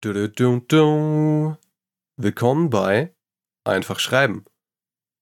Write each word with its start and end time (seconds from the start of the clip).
Du, 0.00 0.28
du, 0.28 0.60
du. 0.60 1.56
Willkommen 2.16 2.70
bei 2.70 3.16
Einfach 3.64 3.98
Schreiben, 3.98 4.44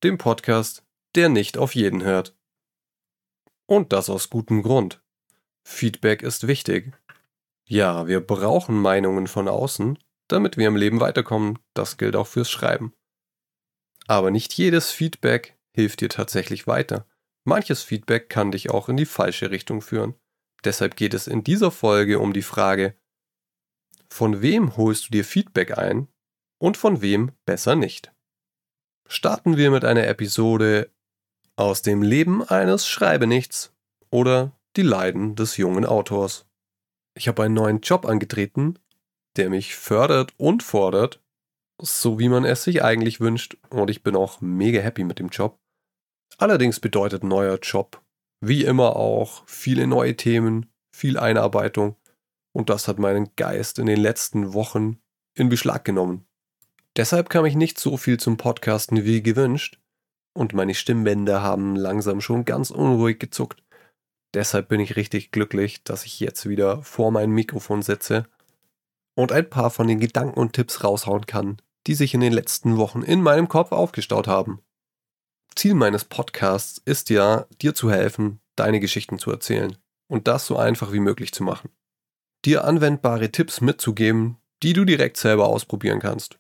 dem 0.05 0.19
Podcast, 0.19 0.85
der 1.15 1.31
nicht 1.31 1.57
auf 1.57 1.75
jeden 1.75 2.05
hört. 2.05 2.37
Und 3.65 3.95
das 3.95 4.11
aus 4.11 4.29
gutem 4.29 4.63
Grund. 4.63 5.03
Feedback 5.65 6.23
ist 6.23 6.47
wichtig. 6.47 6.93
Ja, 7.65 8.07
wir 8.07 8.21
brauchen 8.21 8.79
Meinungen 8.79 9.29
von 9.29 9.49
außen, 9.49 9.99
damit 10.29 10.59
wir 10.59 10.69
im 10.69 10.77
Leben 10.77 11.01
weiterkommen. 11.01 11.59
Das 11.73 11.97
gilt 11.97 12.15
auch 12.15 12.27
fürs 12.27 12.51
Schreiben. 12.51 12.93
Aber 14.07 14.31
nicht 14.31 14.53
jedes 14.53 14.91
Feedback 14.91 15.57
hilft 15.73 16.03
dir 16.03 16.11
tatsächlich 16.11 16.67
weiter. 16.67 17.07
Manches 17.45 17.83
Feedback 17.83 18.29
kann 18.29 18.51
dich 18.51 18.69
auch 18.69 18.91
in 18.91 18.99
die 18.99 19.07
falsche 19.07 19.51
Richtung 19.51 19.81
führen. 19.81 20.17
Deshalb 20.65 20.97
geht 20.97 21.15
es 21.15 21.29
in 21.29 21.43
dieser 21.43 21.71
Folge 21.71 22.19
um 22.19 22.35
die 22.35 22.43
Frage, 22.43 22.95
von 24.09 24.43
wem 24.43 24.77
holst 24.77 25.07
du 25.07 25.11
dir 25.13 25.25
Feedback 25.25 25.77
ein 25.77 26.09
und 26.59 26.77
von 26.77 27.03
wem 27.03 27.33
besser 27.45 27.77
nicht? 27.77 28.13
Starten 29.09 29.57
wir 29.57 29.71
mit 29.71 29.85
einer 29.85 30.07
Episode 30.07 30.91
aus 31.57 31.83
dem 31.83 32.03
Leben 32.03 32.43
eines 32.43 32.87
Schreibenichts 32.87 33.73
oder 34.11 34.53
die 34.77 34.83
Leiden 34.83 35.37
des 35.37 35.57
jungen 35.57 35.87
Autors. 35.87 36.47
Ich 37.17 37.29
habe 37.29 37.45
einen 37.45 37.55
neuen 37.55 37.81
Job 37.81 38.05
angetreten, 38.05 38.79
der 39.37 39.51
mich 39.51 39.75
fördert 39.75 40.35
und 40.37 40.63
fordert, 40.63 41.23
so 41.81 42.19
wie 42.19 42.29
man 42.29 42.45
es 42.45 42.65
sich 42.65 42.83
eigentlich 42.83 43.21
wünscht, 43.21 43.57
und 43.71 43.91
ich 43.91 44.03
bin 44.03 44.17
auch 44.17 44.41
mega 44.41 44.81
happy 44.81 45.05
mit 45.05 45.19
dem 45.19 45.29
Job. 45.29 45.59
Allerdings 46.39 46.81
bedeutet 46.81 47.25
neuer 47.25 47.59
Job, 47.63 48.03
wie 48.41 48.65
immer 48.65 48.97
auch, 48.97 49.45
viele 49.47 49.87
neue 49.87 50.17
Themen, 50.17 50.71
viel 50.95 51.19
Einarbeitung 51.19 51.97
und 52.57 52.71
das 52.71 52.89
hat 52.89 52.99
meinen 52.99 53.29
Geist 53.37 53.79
in 53.79 53.85
den 53.85 54.01
letzten 54.01 54.55
Wochen 54.55 54.99
in 55.35 55.51
Beschlag 55.51 55.85
genommen. 55.85 56.27
Deshalb 56.97 57.29
kam 57.29 57.45
ich 57.45 57.55
nicht 57.55 57.79
so 57.79 57.99
viel 57.99 58.19
zum 58.19 58.39
Podcasten 58.39 59.05
wie 59.05 59.23
gewünscht 59.23 59.79
und 60.33 60.55
meine 60.55 60.75
Stimmbänder 60.75 61.43
haben 61.43 61.77
langsam 61.77 62.23
schon 62.23 62.47
ganz 62.47 62.71
unruhig 62.71 63.19
gezuckt. 63.19 63.63
Deshalb 64.33 64.69
bin 64.69 64.81
ich 64.81 64.97
richtig 64.97 65.33
glücklich, 65.33 65.85
dass 65.85 66.07
ich 66.07 66.19
jetzt 66.19 66.49
wieder 66.49 66.83
vor 66.83 67.11
mein 67.13 67.29
Mikrofon 67.29 67.83
sitze 67.83 68.27
und 69.15 69.33
ein 69.33 69.51
paar 69.51 69.71
von 69.71 69.87
den 69.87 70.01
Gedanken 70.01 70.41
und 70.41 70.55
Tipps 70.55 70.83
raushauen 70.83 71.27
kann, 71.27 71.59
die 71.87 71.95
sich 71.95 72.15
in 72.15 72.21
den 72.21 72.33
letzten 72.33 72.79
Wochen 72.79 73.03
in 73.03 73.21
meinem 73.21 73.49
Kopf 73.49 73.71
aufgestaut 73.71 74.29
haben. 74.29 74.63
Ziel 75.55 75.75
meines 75.75 76.07
Podcasts 76.07 76.81
ist 76.87 77.11
ja, 77.11 77.45
dir 77.61 77.75
zu 77.75 77.91
helfen, 77.91 78.41
deine 78.57 78.81
Geschichten 78.81 79.19
zu 79.19 79.31
erzählen 79.31 79.77
und 80.09 80.27
das 80.27 80.47
so 80.47 80.57
einfach 80.57 80.93
wie 80.93 81.01
möglich 81.01 81.35
zu 81.35 81.43
machen 81.43 81.69
dir 82.47 82.65
anwendbare 82.65 83.31
Tipps 83.31 83.61
mitzugeben, 83.61 84.39
die 84.63 84.73
du 84.73 84.85
direkt 84.85 85.17
selber 85.17 85.49
ausprobieren 85.49 85.99
kannst. 86.01 86.39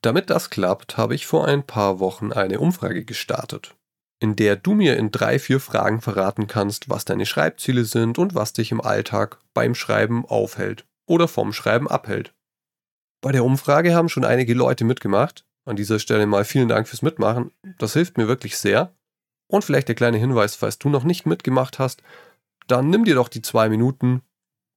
Damit 0.00 0.30
das 0.30 0.48
klappt, 0.48 0.96
habe 0.96 1.14
ich 1.14 1.26
vor 1.26 1.46
ein 1.46 1.66
paar 1.66 1.98
Wochen 1.98 2.32
eine 2.32 2.60
Umfrage 2.60 3.04
gestartet, 3.04 3.76
in 4.20 4.36
der 4.36 4.56
du 4.56 4.72
mir 4.74 4.96
in 4.96 5.10
drei, 5.10 5.38
vier 5.38 5.60
Fragen 5.60 6.00
verraten 6.00 6.46
kannst, 6.46 6.88
was 6.88 7.04
deine 7.04 7.26
Schreibziele 7.26 7.84
sind 7.84 8.18
und 8.18 8.34
was 8.34 8.52
dich 8.52 8.72
im 8.72 8.80
Alltag 8.80 9.38
beim 9.52 9.74
Schreiben 9.74 10.24
aufhält 10.24 10.86
oder 11.06 11.28
vom 11.28 11.52
Schreiben 11.52 11.88
abhält. 11.88 12.32
Bei 13.20 13.32
der 13.32 13.44
Umfrage 13.44 13.94
haben 13.94 14.08
schon 14.08 14.24
einige 14.24 14.54
Leute 14.54 14.84
mitgemacht. 14.84 15.44
An 15.66 15.76
dieser 15.76 15.98
Stelle 15.98 16.26
mal 16.26 16.44
vielen 16.44 16.68
Dank 16.68 16.88
fürs 16.88 17.02
Mitmachen. 17.02 17.50
Das 17.78 17.92
hilft 17.92 18.16
mir 18.16 18.28
wirklich 18.28 18.56
sehr. 18.56 18.94
Und 19.48 19.64
vielleicht 19.64 19.88
der 19.88 19.94
kleine 19.94 20.16
Hinweis, 20.16 20.54
falls 20.54 20.78
du 20.78 20.88
noch 20.88 21.04
nicht 21.04 21.26
mitgemacht 21.26 21.78
hast, 21.78 22.02
dann 22.68 22.88
nimm 22.88 23.04
dir 23.04 23.16
doch 23.16 23.28
die 23.28 23.42
zwei 23.42 23.68
Minuten 23.68 24.22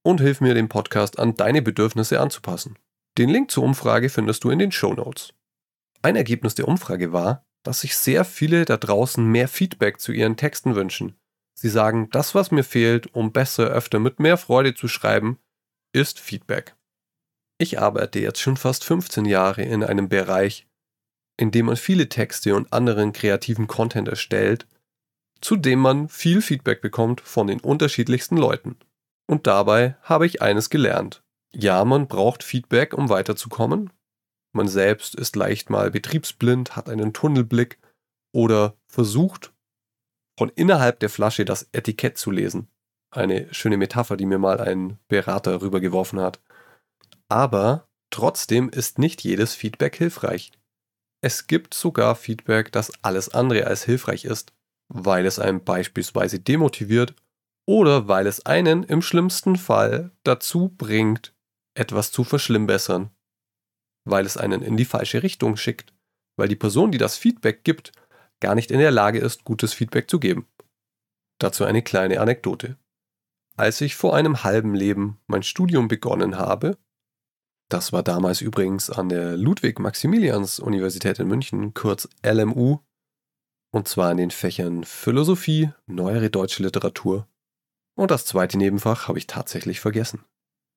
und 0.03 0.21
hilf 0.21 0.41
mir, 0.41 0.53
den 0.53 0.69
Podcast 0.69 1.17
an 1.17 1.35
deine 1.35 1.61
Bedürfnisse 1.61 2.19
anzupassen. 2.19 2.77
Den 3.17 3.29
Link 3.29 3.51
zur 3.51 3.63
Umfrage 3.63 4.09
findest 4.09 4.43
du 4.43 4.49
in 4.49 4.59
den 4.59 4.71
Show 4.71 4.93
Notes. 4.93 5.33
Ein 6.01 6.15
Ergebnis 6.15 6.55
der 6.55 6.67
Umfrage 6.67 7.13
war, 7.13 7.45
dass 7.63 7.81
sich 7.81 7.95
sehr 7.95 8.25
viele 8.25 8.65
da 8.65 8.77
draußen 8.77 9.25
mehr 9.25 9.47
Feedback 9.47 9.99
zu 9.99 10.11
ihren 10.11 10.35
Texten 10.35 10.75
wünschen. 10.75 11.15
Sie 11.55 11.69
sagen, 11.69 12.09
das, 12.11 12.35
was 12.35 12.51
mir 12.51 12.63
fehlt, 12.63 13.13
um 13.15 13.31
besser, 13.31 13.67
öfter 13.67 13.99
mit 13.99 14.19
mehr 14.19 14.37
Freude 14.37 14.75
zu 14.75 14.87
schreiben, 14.87 15.39
ist 15.93 16.19
Feedback. 16.19 16.75
Ich 17.57 17.79
arbeite 17.79 18.19
jetzt 18.19 18.39
schon 18.39 18.57
fast 18.57 18.83
15 18.83 19.25
Jahre 19.25 19.61
in 19.61 19.83
einem 19.83 20.09
Bereich, 20.09 20.67
in 21.37 21.51
dem 21.51 21.67
man 21.67 21.77
viele 21.77 22.09
Texte 22.09 22.55
und 22.55 22.73
anderen 22.73 23.13
kreativen 23.13 23.67
Content 23.67 24.07
erstellt, 24.07 24.67
zu 25.39 25.55
dem 25.55 25.79
man 25.79 26.09
viel 26.09 26.41
Feedback 26.41 26.81
bekommt 26.81 27.21
von 27.21 27.47
den 27.47 27.59
unterschiedlichsten 27.59 28.37
Leuten. 28.37 28.77
Und 29.27 29.47
dabei 29.47 29.95
habe 30.01 30.25
ich 30.25 30.41
eines 30.41 30.69
gelernt. 30.69 31.23
Ja, 31.53 31.85
man 31.85 32.07
braucht 32.07 32.43
Feedback, 32.43 32.93
um 32.93 33.09
weiterzukommen. 33.09 33.91
Man 34.55 34.67
selbst 34.67 35.15
ist 35.15 35.35
leicht 35.35 35.69
mal 35.69 35.91
betriebsblind, 35.91 36.75
hat 36.75 36.89
einen 36.89 37.13
Tunnelblick 37.13 37.79
oder 38.33 38.75
versucht, 38.87 39.53
von 40.37 40.49
innerhalb 40.49 40.99
der 40.99 41.09
Flasche 41.09 41.45
das 41.45 41.69
Etikett 41.71 42.17
zu 42.17 42.31
lesen. 42.31 42.67
Eine 43.11 43.53
schöne 43.53 43.77
Metapher, 43.77 44.17
die 44.17 44.25
mir 44.25 44.39
mal 44.39 44.59
ein 44.59 44.97
Berater 45.07 45.61
rübergeworfen 45.61 46.19
hat. 46.19 46.41
Aber 47.29 47.87
trotzdem 48.09 48.69
ist 48.69 48.97
nicht 48.97 49.23
jedes 49.23 49.53
Feedback 49.53 49.95
hilfreich. 49.95 50.51
Es 51.21 51.47
gibt 51.47 51.73
sogar 51.73 52.15
Feedback, 52.15 52.71
das 52.71 52.91
alles 53.03 53.29
andere 53.29 53.65
als 53.67 53.83
hilfreich 53.83 54.25
ist, 54.25 54.53
weil 54.89 55.25
es 55.25 55.39
einem 55.39 55.63
beispielsweise 55.63 56.39
demotiviert 56.39 57.15
oder 57.65 58.07
weil 58.07 58.27
es 58.27 58.45
einen 58.45 58.83
im 58.83 59.01
schlimmsten 59.01 59.55
Fall 59.55 60.11
dazu 60.23 60.69
bringt, 60.69 61.33
etwas 61.75 62.11
zu 62.11 62.23
verschlimmbessern, 62.23 63.09
weil 64.05 64.25
es 64.25 64.37
einen 64.37 64.61
in 64.61 64.77
die 64.77 64.85
falsche 64.85 65.23
Richtung 65.23 65.57
schickt, 65.57 65.93
weil 66.37 66.47
die 66.47 66.55
Person, 66.55 66.91
die 66.91 66.97
das 66.97 67.17
Feedback 67.17 67.63
gibt, 67.63 67.91
gar 68.41 68.55
nicht 68.55 68.71
in 68.71 68.79
der 68.79 68.91
Lage 68.91 69.19
ist, 69.19 69.43
gutes 69.43 69.73
Feedback 69.73 70.09
zu 70.09 70.19
geben. 70.19 70.47
Dazu 71.39 71.63
eine 71.63 71.81
kleine 71.81 72.19
Anekdote. 72.19 72.77
Als 73.55 73.81
ich 73.81 73.95
vor 73.95 74.15
einem 74.15 74.43
halben 74.43 74.75
Leben 74.75 75.19
mein 75.27 75.43
Studium 75.43 75.87
begonnen 75.87 76.37
habe, 76.37 76.77
das 77.69 77.93
war 77.93 78.03
damals 78.03 78.41
übrigens 78.41 78.89
an 78.89 79.09
der 79.09 79.37
Ludwig-Maximilians-Universität 79.37 81.19
in 81.19 81.27
München, 81.27 81.73
kurz 81.73 82.09
LMU, 82.25 82.79
und 83.71 83.87
zwar 83.87 84.11
in 84.11 84.17
den 84.17 84.31
Fächern 84.31 84.83
Philosophie, 84.83 85.71
neuere 85.87 86.29
deutsche 86.29 86.61
Literatur 86.61 87.27
und 87.95 88.11
das 88.11 88.25
zweite 88.25 88.57
Nebenfach 88.57 89.07
habe 89.07 89.17
ich 89.17 89.27
tatsächlich 89.27 89.79
vergessen. 89.79 90.23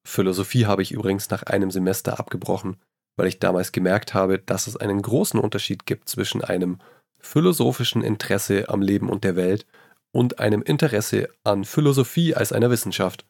Philosophie 0.06 0.66
habe 0.66 0.82
ich 0.82 0.93
übrigens 0.93 1.31
nach 1.31 1.43
einem 1.44 1.71
Semester 1.71 2.19
abgebrochen, 2.19 2.77
weil 3.16 3.27
ich 3.27 3.38
damals 3.38 3.72
gemerkt 3.72 4.15
habe, 4.15 4.38
dass 4.38 4.66
es 4.66 4.77
einen 4.77 5.03
großen 5.03 5.41
Unterschied 5.41 5.87
gibt 5.87 6.09
zwischen 6.09 6.43
einem 6.43 6.78
philosophischen 7.19 8.03
Interesse 8.03 8.69
am 8.69 8.82
Leben 8.82 9.09
und 9.09 9.25
der 9.25 9.37
Welt 9.37 9.66
und 10.12 10.38
einem 10.38 10.62
Interesse 10.62 11.28
an 11.44 11.65
Philosophie 11.65 12.34
als 12.34 12.53
einer 12.53 12.71
Wissenschaft. 12.71 13.27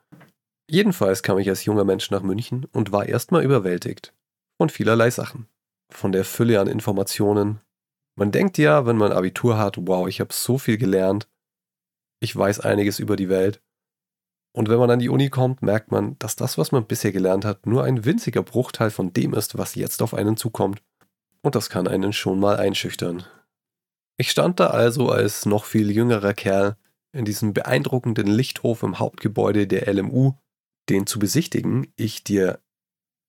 Jedenfalls 0.68 1.22
kam 1.22 1.38
ich 1.38 1.48
als 1.48 1.64
junger 1.64 1.84
Mensch 1.84 2.10
nach 2.10 2.22
München 2.22 2.66
und 2.72 2.92
war 2.92 3.06
erstmal 3.06 3.44
überwältigt 3.44 4.12
von 4.58 4.70
vielerlei 4.70 5.10
Sachen. 5.10 5.48
Von 5.92 6.12
der 6.12 6.24
Fülle 6.24 6.60
an 6.60 6.66
Informationen. 6.66 7.60
Man 8.18 8.32
denkt 8.32 8.58
ja, 8.58 8.86
wenn 8.86 8.96
man 8.96 9.12
Abitur 9.12 9.58
hat, 9.58 9.76
wow, 9.78 10.08
ich 10.08 10.20
habe 10.20 10.32
so 10.32 10.58
viel 10.58 10.78
gelernt, 10.78 11.28
ich 12.20 12.34
weiß 12.34 12.60
einiges 12.60 12.98
über 12.98 13.16
die 13.16 13.28
Welt. 13.28 13.60
Und 14.56 14.70
wenn 14.70 14.78
man 14.78 14.90
an 14.90 15.00
die 15.00 15.10
Uni 15.10 15.28
kommt, 15.28 15.60
merkt 15.60 15.92
man, 15.92 16.18
dass 16.18 16.34
das, 16.34 16.56
was 16.56 16.72
man 16.72 16.86
bisher 16.86 17.12
gelernt 17.12 17.44
hat, 17.44 17.66
nur 17.66 17.84
ein 17.84 18.06
winziger 18.06 18.42
Bruchteil 18.42 18.90
von 18.90 19.12
dem 19.12 19.34
ist, 19.34 19.58
was 19.58 19.74
jetzt 19.74 20.00
auf 20.00 20.14
einen 20.14 20.38
zukommt. 20.38 20.82
Und 21.42 21.54
das 21.54 21.68
kann 21.68 21.86
einen 21.86 22.14
schon 22.14 22.40
mal 22.40 22.56
einschüchtern. 22.56 23.24
Ich 24.16 24.30
stand 24.30 24.58
da 24.58 24.68
also 24.68 25.10
als 25.10 25.44
noch 25.44 25.66
viel 25.66 25.90
jüngerer 25.90 26.32
Kerl 26.32 26.78
in 27.12 27.26
diesem 27.26 27.52
beeindruckenden 27.52 28.28
Lichthof 28.28 28.82
im 28.82 28.98
Hauptgebäude 28.98 29.66
der 29.66 29.92
LMU, 29.92 30.32
den 30.88 31.06
zu 31.06 31.18
besichtigen 31.18 31.92
ich 31.96 32.24
dir 32.24 32.58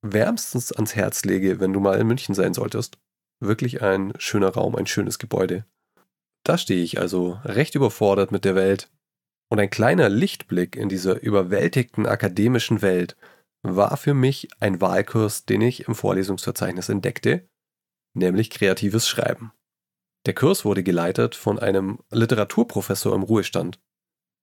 wärmstens 0.02 0.72
ans 0.72 0.96
Herz 0.96 1.26
lege, 1.26 1.60
wenn 1.60 1.74
du 1.74 1.82
mal 1.82 2.00
in 2.00 2.08
München 2.08 2.36
sein 2.36 2.54
solltest. 2.54 3.00
Wirklich 3.42 3.82
ein 3.82 4.14
schöner 4.18 4.54
Raum, 4.54 4.78
ein 4.78 4.88
schönes 4.88 5.20
Gebäude. 5.20 5.66
Da 6.46 6.58
stehe 6.58 6.82
ich 6.82 7.02
also 7.02 7.38
recht 7.44 7.76
überfordert 7.76 8.32
mit 8.32 8.46
der 8.46 8.56
Welt 8.56 8.90
und 9.50 9.60
ein 9.60 9.70
kleiner 9.70 10.10
Lichtblick 10.10 10.76
in 10.76 10.90
dieser 10.90 11.22
überwältigten 11.22 12.06
akademischen 12.06 12.82
Welt 12.82 13.16
war 13.64 13.98
für 13.98 14.14
mich 14.14 14.50
ein 14.60 14.82
Wahlkurs, 14.82 15.46
den 15.46 15.62
ich 15.62 15.88
im 15.88 15.96
Vorlesungsverzeichnis 15.96 16.90
entdeckte, 16.90 17.48
nämlich 18.14 18.50
kreatives 18.50 19.08
Schreiben. 19.08 19.52
Der 20.26 20.34
Kurs 20.34 20.66
wurde 20.66 20.84
geleitet 20.84 21.36
von 21.36 21.60
einem 21.60 22.00
Literaturprofessor 22.12 23.16
im 23.16 23.24
Ruhestand. 23.24 23.80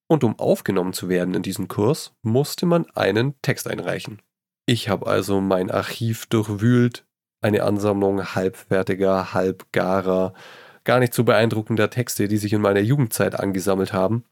Und 0.07 0.25
um 0.25 0.39
aufgenommen 0.39 0.93
zu 0.93 1.09
werden 1.09 1.35
in 1.35 1.43
diesen 1.43 1.69
Kurs, 1.69 2.15
musste 2.23 2.67
man 2.67 2.87
einen 2.95 3.41
Text 3.43 3.69
einreichen. 3.69 4.21
Ich 4.67 4.89
habe 4.89 5.07
also 5.07 5.41
mein 5.41 5.71
Archiv 5.71 6.27
durchwühlt, 6.27 7.07
eine 7.43 7.63
Ansammlung 7.65 8.35
halbfertiger, 8.35 9.35
halbgarer, 9.35 10.33
gar 10.85 11.01
nicht 11.01 11.13
so 11.13 11.25
beeindruckender 11.25 11.91
Texte, 11.91 12.29
die 12.29 12.39
sich 12.39 12.53
in 12.53 12.63
meiner 12.63 12.81
Jugendzeit 12.81 13.39
angesammelt 13.39 13.93
haben, 13.93 14.25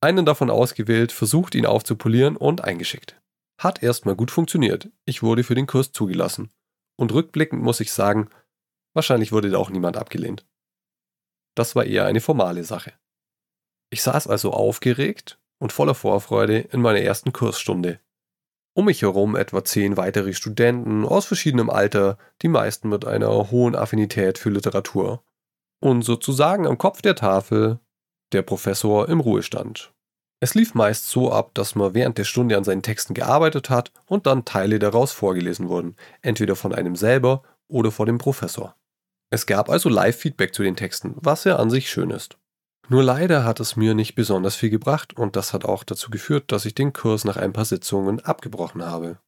einen 0.00 0.24
davon 0.24 0.50
ausgewählt, 0.50 1.12
versucht 1.12 1.54
ihn 1.54 1.66
aufzupolieren 1.66 2.36
und 2.36 2.62
eingeschickt. 2.62 3.20
Hat 3.58 3.82
erstmal 3.82 4.14
gut 4.14 4.30
funktioniert. 4.30 4.90
Ich 5.04 5.22
wurde 5.22 5.42
für 5.42 5.54
den 5.54 5.66
Kurs 5.66 5.92
zugelassen. 5.92 6.50
Und 6.96 7.12
rückblickend 7.12 7.62
muss 7.62 7.80
ich 7.80 7.92
sagen, 7.92 8.28
wahrscheinlich 8.94 9.32
wurde 9.32 9.50
da 9.50 9.58
auch 9.58 9.70
niemand 9.70 9.96
abgelehnt. 9.96 10.46
Das 11.56 11.74
war 11.74 11.84
eher 11.84 12.06
eine 12.06 12.20
formale 12.20 12.62
Sache. 12.62 12.92
Ich 13.90 14.02
saß 14.02 14.28
also 14.28 14.52
aufgeregt 14.52 15.40
und 15.58 15.72
voller 15.72 15.94
Vorfreude 15.94 16.58
in 16.58 16.80
meiner 16.80 17.00
ersten 17.00 17.32
Kursstunde. 17.32 18.00
Um 18.74 18.84
mich 18.84 19.02
herum 19.02 19.34
etwa 19.34 19.64
zehn 19.64 19.96
weitere 19.96 20.34
Studenten 20.34 21.04
aus 21.04 21.26
verschiedenem 21.26 21.68
Alter, 21.68 22.16
die 22.42 22.48
meisten 22.48 22.88
mit 22.88 23.04
einer 23.04 23.50
hohen 23.50 23.74
Affinität 23.74 24.38
für 24.38 24.50
Literatur. 24.50 25.24
Und 25.80 26.02
sozusagen 26.02 26.66
am 26.66 26.78
Kopf 26.78 27.02
der 27.02 27.16
Tafel 27.16 27.80
der 28.32 28.42
Professor 28.42 29.08
im 29.08 29.20
Ruhestand. 29.20 29.92
Es 30.40 30.54
lief 30.54 30.74
meist 30.74 31.08
so 31.08 31.32
ab, 31.32 31.50
dass 31.54 31.74
man 31.74 31.94
während 31.94 32.16
der 32.16 32.24
Stunde 32.24 32.56
an 32.56 32.64
seinen 32.64 32.82
Texten 32.82 33.14
gearbeitet 33.14 33.70
hat 33.70 33.92
und 34.06 34.26
dann 34.26 34.44
Teile 34.44 34.78
daraus 34.78 35.12
vorgelesen 35.12 35.68
wurden, 35.68 35.96
entweder 36.22 36.54
von 36.54 36.72
einem 36.72 36.94
selber 36.94 37.42
oder 37.66 37.90
von 37.90 38.06
dem 38.06 38.18
Professor. 38.18 38.76
Es 39.30 39.46
gab 39.46 39.68
also 39.68 39.88
Live-Feedback 39.88 40.54
zu 40.54 40.62
den 40.62 40.76
Texten, 40.76 41.14
was 41.16 41.44
ja 41.44 41.56
an 41.56 41.70
sich 41.70 41.90
schön 41.90 42.10
ist. 42.10 42.38
Nur 42.88 43.02
leider 43.02 43.44
hat 43.44 43.60
es 43.60 43.76
mir 43.76 43.94
nicht 43.94 44.14
besonders 44.14 44.56
viel 44.56 44.70
gebracht 44.70 45.14
und 45.14 45.36
das 45.36 45.52
hat 45.52 45.64
auch 45.64 45.84
dazu 45.84 46.10
geführt, 46.10 46.50
dass 46.52 46.64
ich 46.64 46.74
den 46.74 46.94
Kurs 46.94 47.24
nach 47.24 47.36
ein 47.36 47.52
paar 47.52 47.66
Sitzungen 47.66 48.20
abgebrochen 48.20 48.84
habe. 48.84 49.18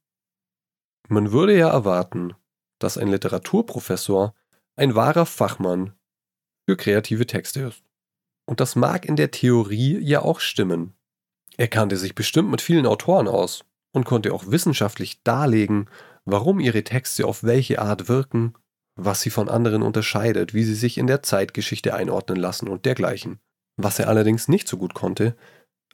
Man 1.07 1.31
würde 1.31 1.55
ja 1.55 1.69
erwarten, 1.69 2.33
dass 2.79 2.97
ein 2.97 3.09
Literaturprofessor 3.09 4.33
ein 4.75 4.95
wahrer 4.95 5.27
Fachmann 5.27 5.93
für 6.67 6.77
kreative 6.77 7.27
Texte 7.27 7.61
ist. 7.61 7.83
Und 8.45 8.59
das 8.59 8.75
mag 8.75 9.05
in 9.05 9.15
der 9.15 9.31
Theorie 9.31 9.99
ja 9.99 10.21
auch 10.21 10.39
stimmen. 10.39 10.93
Er 11.57 11.67
kannte 11.67 11.97
sich 11.97 12.15
bestimmt 12.15 12.49
mit 12.49 12.61
vielen 12.61 12.85
Autoren 12.85 13.27
aus 13.27 13.63
und 13.93 14.05
konnte 14.05 14.33
auch 14.33 14.47
wissenschaftlich 14.47 15.23
darlegen, 15.23 15.89
warum 16.25 16.59
ihre 16.59 16.83
Texte 16.83 17.25
auf 17.25 17.43
welche 17.43 17.81
Art 17.81 18.07
wirken, 18.07 18.53
was 18.95 19.21
sie 19.21 19.29
von 19.29 19.49
anderen 19.49 19.81
unterscheidet, 19.81 20.53
wie 20.53 20.63
sie 20.63 20.75
sich 20.75 20.97
in 20.97 21.07
der 21.07 21.23
Zeitgeschichte 21.23 21.93
einordnen 21.93 22.37
lassen 22.37 22.67
und 22.67 22.85
dergleichen. 22.85 23.39
Was 23.77 23.99
er 23.99 24.07
allerdings 24.07 24.47
nicht 24.47 24.67
so 24.67 24.77
gut 24.77 24.93
konnte, 24.93 25.35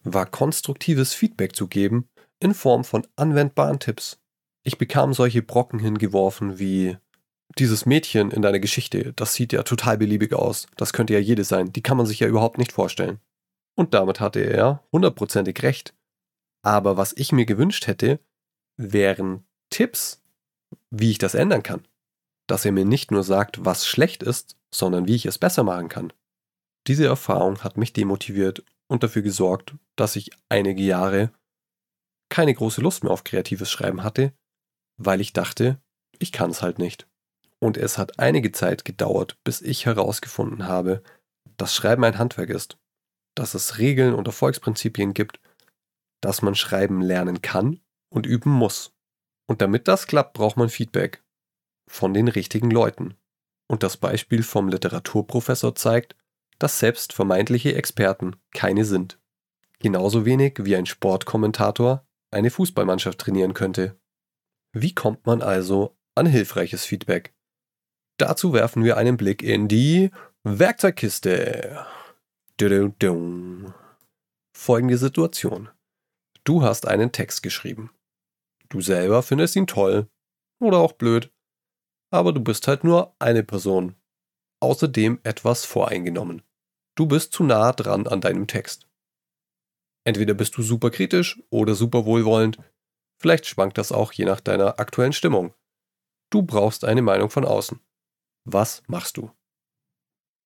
war 0.03 0.25
konstruktives 0.25 1.13
Feedback 1.13 1.55
zu 1.55 1.67
geben 1.67 2.09
in 2.39 2.53
Form 2.53 2.83
von 2.83 3.05
anwendbaren 3.15 3.79
Tipps. 3.79 4.19
Ich 4.63 4.77
bekam 4.77 5.13
solche 5.13 5.41
Brocken 5.41 5.79
hingeworfen 5.79 6.59
wie 6.59 6.97
dieses 7.57 7.85
Mädchen 7.85 8.31
in 8.31 8.41
deiner 8.41 8.59
Geschichte, 8.59 9.13
das 9.13 9.33
sieht 9.33 9.53
ja 9.53 9.63
total 9.63 9.97
beliebig 9.97 10.33
aus, 10.33 10.67
das 10.75 10.93
könnte 10.93 11.13
ja 11.13 11.19
jede 11.19 11.43
sein, 11.43 11.71
die 11.71 11.81
kann 11.81 11.97
man 11.97 12.05
sich 12.05 12.19
ja 12.19 12.27
überhaupt 12.27 12.57
nicht 12.57 12.71
vorstellen. 12.71 13.19
Und 13.75 13.93
damit 13.93 14.19
hatte 14.19 14.39
er 14.39 14.83
hundertprozentig 14.91 15.61
recht. 15.63 15.95
Aber 16.63 16.97
was 16.97 17.13
ich 17.15 17.31
mir 17.31 17.45
gewünscht 17.45 17.87
hätte, 17.87 18.19
wären 18.75 19.45
Tipps, 19.69 20.23
wie 20.89 21.11
ich 21.11 21.17
das 21.17 21.35
ändern 21.35 21.63
kann. 21.63 21.87
Dass 22.47 22.65
er 22.65 22.71
mir 22.71 22.85
nicht 22.85 23.11
nur 23.11 23.23
sagt, 23.23 23.63
was 23.65 23.87
schlecht 23.87 24.23
ist, 24.23 24.55
sondern 24.73 25.07
wie 25.07 25.15
ich 25.15 25.25
es 25.25 25.37
besser 25.37 25.63
machen 25.63 25.89
kann. 25.89 26.13
Diese 26.87 27.05
Erfahrung 27.05 27.63
hat 27.63 27.77
mich 27.77 27.93
demotiviert 27.93 28.63
und 28.87 29.03
dafür 29.03 29.21
gesorgt, 29.21 29.75
dass 29.95 30.15
ich 30.15 30.31
einige 30.49 30.83
Jahre 30.83 31.31
keine 32.29 32.53
große 32.53 32.81
Lust 32.81 33.03
mehr 33.03 33.13
auf 33.13 33.23
kreatives 33.23 33.71
Schreiben 33.71 34.03
hatte, 34.03 34.33
weil 34.97 35.21
ich 35.21 35.33
dachte, 35.33 35.81
ich 36.19 36.31
kann 36.31 36.49
es 36.49 36.61
halt 36.61 36.79
nicht. 36.79 37.07
Und 37.59 37.77
es 37.77 37.97
hat 37.97 38.19
einige 38.19 38.51
Zeit 38.51 38.85
gedauert, 38.85 39.37
bis 39.43 39.61
ich 39.61 39.85
herausgefunden 39.85 40.67
habe, 40.67 41.01
dass 41.57 41.73
Schreiben 41.73 42.03
ein 42.03 42.17
Handwerk 42.17 42.49
ist, 42.49 42.77
dass 43.35 43.55
es 43.55 43.77
Regeln 43.77 44.13
und 44.13 44.27
Erfolgsprinzipien 44.27 45.13
gibt, 45.13 45.39
dass 46.21 46.41
man 46.41 46.55
Schreiben 46.55 47.01
lernen 47.01 47.41
kann 47.41 47.79
und 48.09 48.25
üben 48.25 48.51
muss. 48.51 48.93
Und 49.47 49.61
damit 49.61 49.87
das 49.87 50.07
klappt, 50.07 50.33
braucht 50.33 50.57
man 50.57 50.69
Feedback 50.69 51.23
von 51.89 52.13
den 52.13 52.27
richtigen 52.27 52.69
Leuten. 52.69 53.15
Und 53.69 53.83
das 53.83 53.97
Beispiel 53.97 54.43
vom 54.43 54.69
Literaturprofessor 54.69 55.75
zeigt, 55.75 56.15
dass 56.59 56.79
selbst 56.79 57.13
vermeintliche 57.13 57.75
Experten 57.75 58.35
keine 58.51 58.85
sind. 58.85 59.19
Genauso 59.79 60.25
wenig 60.25 60.59
wie 60.61 60.75
ein 60.75 60.85
Sportkommentator 60.85 62.05
eine 62.31 62.49
Fußballmannschaft 62.49 63.19
trainieren 63.19 63.53
könnte. 63.53 63.99
Wie 64.73 64.93
kommt 64.93 65.25
man 65.25 65.41
also 65.41 65.95
an 66.15 66.25
hilfreiches 66.25 66.83
Feedback? 66.85 67.36
Dazu 68.17 68.51
werfen 68.51 68.83
wir 68.83 68.97
einen 68.97 69.15
Blick 69.15 69.43
in 69.43 69.67
die 69.67 70.09
Werkzeugkiste. 70.43 71.85
Folgende 74.55 74.97
Situation. 74.97 75.69
Du 76.43 76.63
hast 76.63 76.87
einen 76.87 77.11
Text 77.11 77.43
geschrieben. 77.43 77.91
Du 78.69 78.81
selber 78.81 79.21
findest 79.21 79.55
ihn 79.55 79.67
toll 79.67 80.07
oder 80.59 80.79
auch 80.79 80.93
blöd, 80.93 81.31
aber 82.09 82.33
du 82.33 82.41
bist 82.41 82.67
halt 82.67 82.83
nur 82.83 83.15
eine 83.19 83.43
Person. 83.43 83.95
Außerdem 84.61 85.19
etwas 85.23 85.65
voreingenommen. 85.65 86.41
Du 86.95 87.05
bist 87.05 87.33
zu 87.33 87.43
nah 87.43 87.71
dran 87.71 88.07
an 88.07 88.21
deinem 88.21 88.47
Text. 88.47 88.87
Entweder 90.03 90.33
bist 90.33 90.57
du 90.57 90.63
super 90.63 90.89
kritisch 90.89 91.43
oder 91.51 91.75
super 91.75 92.05
wohlwollend. 92.05 92.57
Vielleicht 93.21 93.45
schwankt 93.45 93.77
das 93.77 93.91
auch 93.91 94.11
je 94.11 94.25
nach 94.25 94.39
deiner 94.39 94.79
aktuellen 94.79 95.13
Stimmung. 95.13 95.53
Du 96.31 96.41
brauchst 96.41 96.83
eine 96.83 97.03
Meinung 97.03 97.29
von 97.29 97.45
außen. 97.45 97.79
Was 98.49 98.81
machst 98.87 99.17
du? 99.17 99.29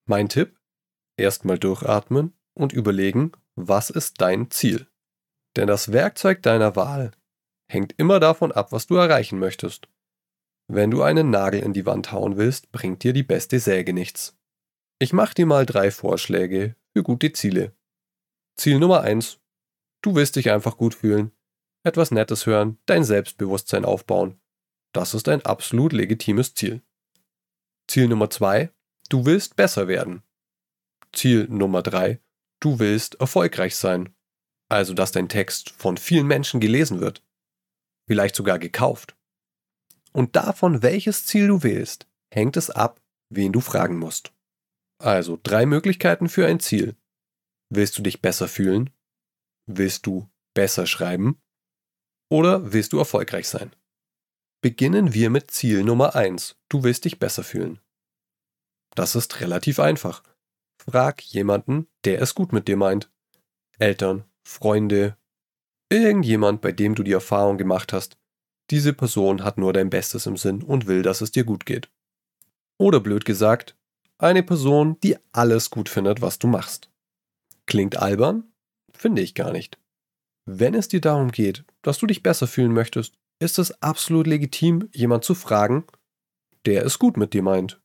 Mein 0.08 0.28
Tipp? 0.28 0.60
Erstmal 1.18 1.60
durchatmen 1.60 2.34
und 2.56 2.74
überlegen, 2.74 3.32
was 3.54 3.92
ist 3.92 4.22
dein 4.22 4.50
Ziel? 4.50 4.88
Denn 5.56 5.68
das 5.68 5.92
Werkzeug 5.92 6.42
deiner 6.42 6.76
Wahl 6.76 7.12
hängt 7.70 7.94
immer 8.00 8.20
davon 8.20 8.52
ab, 8.52 8.72
was 8.72 8.88
du 8.88 8.96
erreichen 8.96 9.38
möchtest. 9.38 9.88
Wenn 10.68 10.90
du 10.90 11.04
einen 11.04 11.30
Nagel 11.30 11.62
in 11.62 11.74
die 11.74 11.86
Wand 11.86 12.12
hauen 12.12 12.38
willst, 12.38 12.72
bringt 12.72 13.04
dir 13.04 13.14
die 13.14 13.22
beste 13.22 13.60
Säge 13.60 13.94
nichts. 13.94 14.36
Ich 14.98 15.14
mache 15.14 15.36
dir 15.36 15.46
mal 15.46 15.68
drei 15.68 15.92
Vorschläge 15.92 16.76
für 16.94 17.04
gute 17.04 17.32
Ziele. 17.34 17.76
Ziel 18.56 18.80
Nummer 18.80 19.02
eins: 19.02 19.40
Du 20.02 20.16
willst 20.16 20.38
dich 20.38 20.50
einfach 20.50 20.76
gut 20.76 20.96
fühlen, 20.96 21.34
etwas 21.84 22.10
Nettes 22.10 22.48
hören, 22.48 22.80
dein 22.88 23.04
Selbstbewusstsein 23.04 23.86
aufbauen. 23.86 24.42
Das 24.92 25.14
ist 25.14 25.30
ein 25.30 25.46
absolut 25.46 25.94
legitimes 25.94 26.56
Ziel. 26.56 26.82
Ziel 27.88 28.08
Nummer 28.08 28.30
zwei: 28.30 28.72
Du 29.10 29.26
willst 29.26 29.56
besser 29.56 29.88
werden. 29.88 30.24
Ziel 31.14 31.48
Nummer 31.50 31.82
drei: 31.82 32.20
Du 32.60 32.80
willst 32.80 33.16
erfolgreich 33.16 33.76
sein. 33.76 34.16
Also, 34.70 34.94
dass 34.94 35.12
dein 35.12 35.28
Text 35.28 35.72
von 35.72 35.98
vielen 35.98 36.28
Menschen 36.28 36.60
gelesen 36.62 37.02
wird. 37.02 37.24
Vielleicht 38.08 38.36
sogar 38.36 38.58
gekauft. 38.60 39.18
Und 40.14 40.36
davon, 40.36 40.82
welches 40.82 41.26
Ziel 41.26 41.48
du 41.48 41.64
wählst, 41.64 42.08
hängt 42.34 42.58
es 42.58 42.70
ab, 42.70 43.02
wen 43.30 43.52
du 43.52 43.62
fragen 43.62 43.98
musst. 43.98 44.34
Also 45.00 45.40
drei 45.42 45.66
Möglichkeiten 45.66 46.30
für 46.30 46.46
ein 46.46 46.60
Ziel. 46.60 46.96
Willst 47.70 47.98
du 47.98 48.02
dich 48.04 48.22
besser 48.22 48.48
fühlen? 48.48 48.90
Willst 49.66 50.06
du 50.06 50.30
besser 50.54 50.86
schreiben? 50.86 51.42
Oder 52.30 52.74
willst 52.74 52.94
du 52.94 53.00
erfolgreich 53.00 53.48
sein? 53.48 53.72
Beginnen 54.64 55.16
wir 55.16 55.32
mit 55.32 55.50
Ziel 55.50 55.84
Nummer 55.84 56.14
1. 56.14 56.56
Du 56.70 56.84
willst 56.84 57.06
dich 57.06 57.18
besser 57.18 57.44
fühlen. 57.44 57.80
Das 58.94 59.16
ist 59.16 59.42
relativ 59.42 59.80
einfach. 59.80 60.22
Frag 60.78 61.24
jemanden, 61.24 61.88
der 62.06 62.22
es 62.22 62.36
gut 62.36 62.54
mit 62.54 62.68
dir 62.68 62.78
meint. 62.78 63.10
Eltern, 63.80 64.24
Freunde, 64.44 65.18
irgendjemand, 65.90 66.62
bei 66.62 66.72
dem 66.72 66.94
du 66.94 67.02
die 67.02 67.12
Erfahrung 67.12 67.58
gemacht 67.58 67.92
hast, 67.92 68.20
diese 68.70 68.94
Person 68.94 69.44
hat 69.44 69.58
nur 69.58 69.74
dein 69.74 69.90
Bestes 69.90 70.28
im 70.28 70.38
Sinn 70.38 70.62
und 70.62 70.86
will, 70.86 71.02
dass 71.02 71.22
es 71.22 71.32
dir 71.32 71.44
gut 71.44 71.66
geht. 71.66 71.90
Oder 72.78 73.00
blöd 73.00 73.26
gesagt, 73.26 73.76
eine 74.20 74.44
Person, 74.44 75.00
die 75.02 75.18
alles 75.32 75.72
gut 75.72 75.90
findet, 75.90 76.22
was 76.22 76.38
du 76.38 76.46
machst. 76.46 76.92
Klingt 77.66 77.98
albern? 77.98 78.44
Finde 78.94 79.24
ich 79.24 79.34
gar 79.34 79.52
nicht. 79.54 79.80
Wenn 80.46 80.76
es 80.76 80.88
dir 80.88 81.02
darum 81.02 81.32
geht, 81.32 81.66
dass 81.82 81.98
du 81.98 82.06
dich 82.06 82.22
besser 82.22 82.46
fühlen 82.46 82.74
möchtest, 82.74 83.18
ist 83.42 83.58
es 83.60 83.82
absolut 83.82 84.28
legitim, 84.28 84.88
jemand 84.94 85.24
zu 85.24 85.34
fragen, 85.34 85.86
der 86.66 86.86
es 86.86 87.00
gut 87.00 87.18
mit 87.18 87.34
dir 87.34 87.42
meint. 87.42 87.82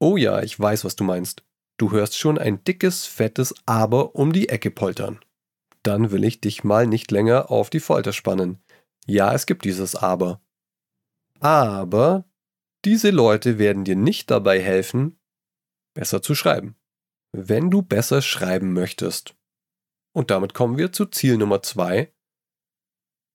Oh 0.00 0.16
ja, 0.16 0.42
ich 0.42 0.58
weiß, 0.58 0.84
was 0.84 0.96
du 0.96 1.04
meinst. 1.04 1.44
Du 1.76 1.92
hörst 1.92 2.18
schon 2.18 2.38
ein 2.38 2.64
dickes, 2.64 3.06
fettes 3.06 3.54
Aber 3.66 4.16
um 4.16 4.32
die 4.32 4.48
Ecke 4.48 4.70
poltern. 4.70 5.20
Dann 5.82 6.10
will 6.10 6.24
ich 6.24 6.40
dich 6.40 6.64
mal 6.64 6.86
nicht 6.86 7.10
länger 7.10 7.50
auf 7.50 7.70
die 7.70 7.80
Folter 7.80 8.12
spannen. 8.12 8.62
Ja, 9.06 9.32
es 9.32 9.46
gibt 9.46 9.64
dieses 9.64 9.94
Aber. 9.94 10.42
Aber 11.38 12.24
diese 12.84 13.10
Leute 13.10 13.58
werden 13.58 13.84
dir 13.84 13.96
nicht 13.96 14.30
dabei 14.30 14.60
helfen, 14.60 15.18
besser 15.94 16.20
zu 16.20 16.34
schreiben. 16.34 16.76
Wenn 17.32 17.70
du 17.70 17.82
besser 17.82 18.22
schreiben 18.22 18.72
möchtest, 18.72 19.36
und 20.12 20.30
damit 20.30 20.52
kommen 20.52 20.76
wir 20.76 20.92
zu 20.92 21.06
Ziel 21.06 21.36
Nummer 21.36 21.62
zwei, 21.62 22.12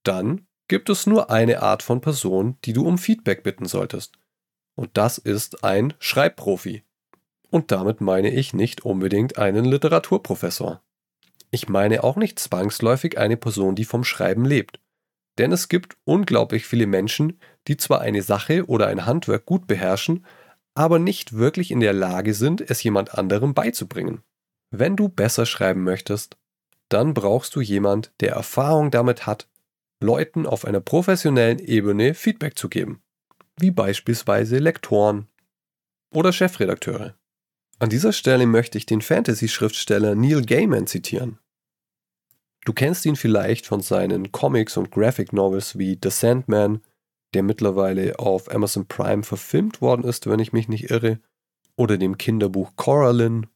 dann 0.03 0.44
gibt 0.67 0.89
es 0.89 1.05
nur 1.05 1.29
eine 1.29 1.61
Art 1.61 1.83
von 1.83 2.01
Person, 2.01 2.57
die 2.65 2.73
du 2.73 2.85
um 2.87 2.97
Feedback 2.97 3.43
bitten 3.43 3.65
solltest. 3.65 4.13
Und 4.75 4.91
das 4.97 5.17
ist 5.17 5.63
ein 5.63 5.93
Schreibprofi. 5.99 6.83
Und 7.49 7.71
damit 7.71 8.01
meine 8.01 8.31
ich 8.31 8.53
nicht 8.53 8.83
unbedingt 8.83 9.37
einen 9.37 9.65
Literaturprofessor. 9.65 10.81
Ich 11.51 11.69
meine 11.69 12.03
auch 12.03 12.17
nicht 12.17 12.39
zwangsläufig 12.39 13.17
eine 13.17 13.37
Person, 13.37 13.75
die 13.75 13.85
vom 13.85 14.03
Schreiben 14.03 14.43
lebt. 14.43 14.79
Denn 15.37 15.51
es 15.51 15.69
gibt 15.69 15.97
unglaublich 16.03 16.65
viele 16.65 16.87
Menschen, 16.87 17.39
die 17.67 17.77
zwar 17.77 18.01
eine 18.01 18.21
Sache 18.21 18.65
oder 18.65 18.87
ein 18.87 19.05
Handwerk 19.05 19.45
gut 19.45 19.67
beherrschen, 19.67 20.25
aber 20.73 20.99
nicht 20.99 21.33
wirklich 21.33 21.71
in 21.71 21.79
der 21.79 21.93
Lage 21.93 22.33
sind, 22.33 22.61
es 22.61 22.83
jemand 22.83 23.17
anderem 23.17 23.53
beizubringen. 23.53 24.21
Wenn 24.71 24.95
du 24.95 25.07
besser 25.07 25.45
schreiben 25.45 25.83
möchtest, 25.83 26.37
dann 26.89 27.13
brauchst 27.13 27.55
du 27.55 27.61
jemand, 27.61 28.11
der 28.19 28.33
Erfahrung 28.33 28.91
damit 28.91 29.25
hat, 29.25 29.47
Leuten 30.05 30.45
auf 30.45 30.65
einer 30.65 30.79
professionellen 30.79 31.59
Ebene 31.59 32.13
Feedback 32.13 32.57
zu 32.57 32.69
geben, 32.69 33.01
wie 33.59 33.71
beispielsweise 33.71 34.59
Lektoren 34.59 35.27
oder 36.13 36.31
Chefredakteure. 36.31 37.15
An 37.79 37.89
dieser 37.89 38.13
Stelle 38.13 38.45
möchte 38.45 38.77
ich 38.77 38.85
den 38.85 39.01
Fantasy-Schriftsteller 39.01 40.15
Neil 40.15 40.45
Gaiman 40.45 40.87
zitieren. 40.87 41.39
Du 42.63 42.71
kennst 42.71 43.05
ihn 43.05 43.15
vielleicht 43.15 43.65
von 43.65 43.81
seinen 43.81 44.31
Comics 44.31 44.77
und 44.77 44.91
Graphic 44.91 45.33
Novels 45.33 45.77
wie 45.77 45.99
The 46.01 46.09
Sandman, 46.09 46.81
der 47.33 47.43
mittlerweile 47.43 48.17
auf 48.17 48.49
Amazon 48.53 48.87
Prime 48.87 49.23
verfilmt 49.23 49.81
worden 49.81 50.05
ist, 50.05 50.27
wenn 50.27 50.39
ich 50.39 50.53
mich 50.53 50.69
nicht 50.69 50.89
irre, 50.89 51.19
oder 51.75 51.97
dem 51.97 52.17
Kinderbuch 52.17 52.77
Coraline 52.77 53.49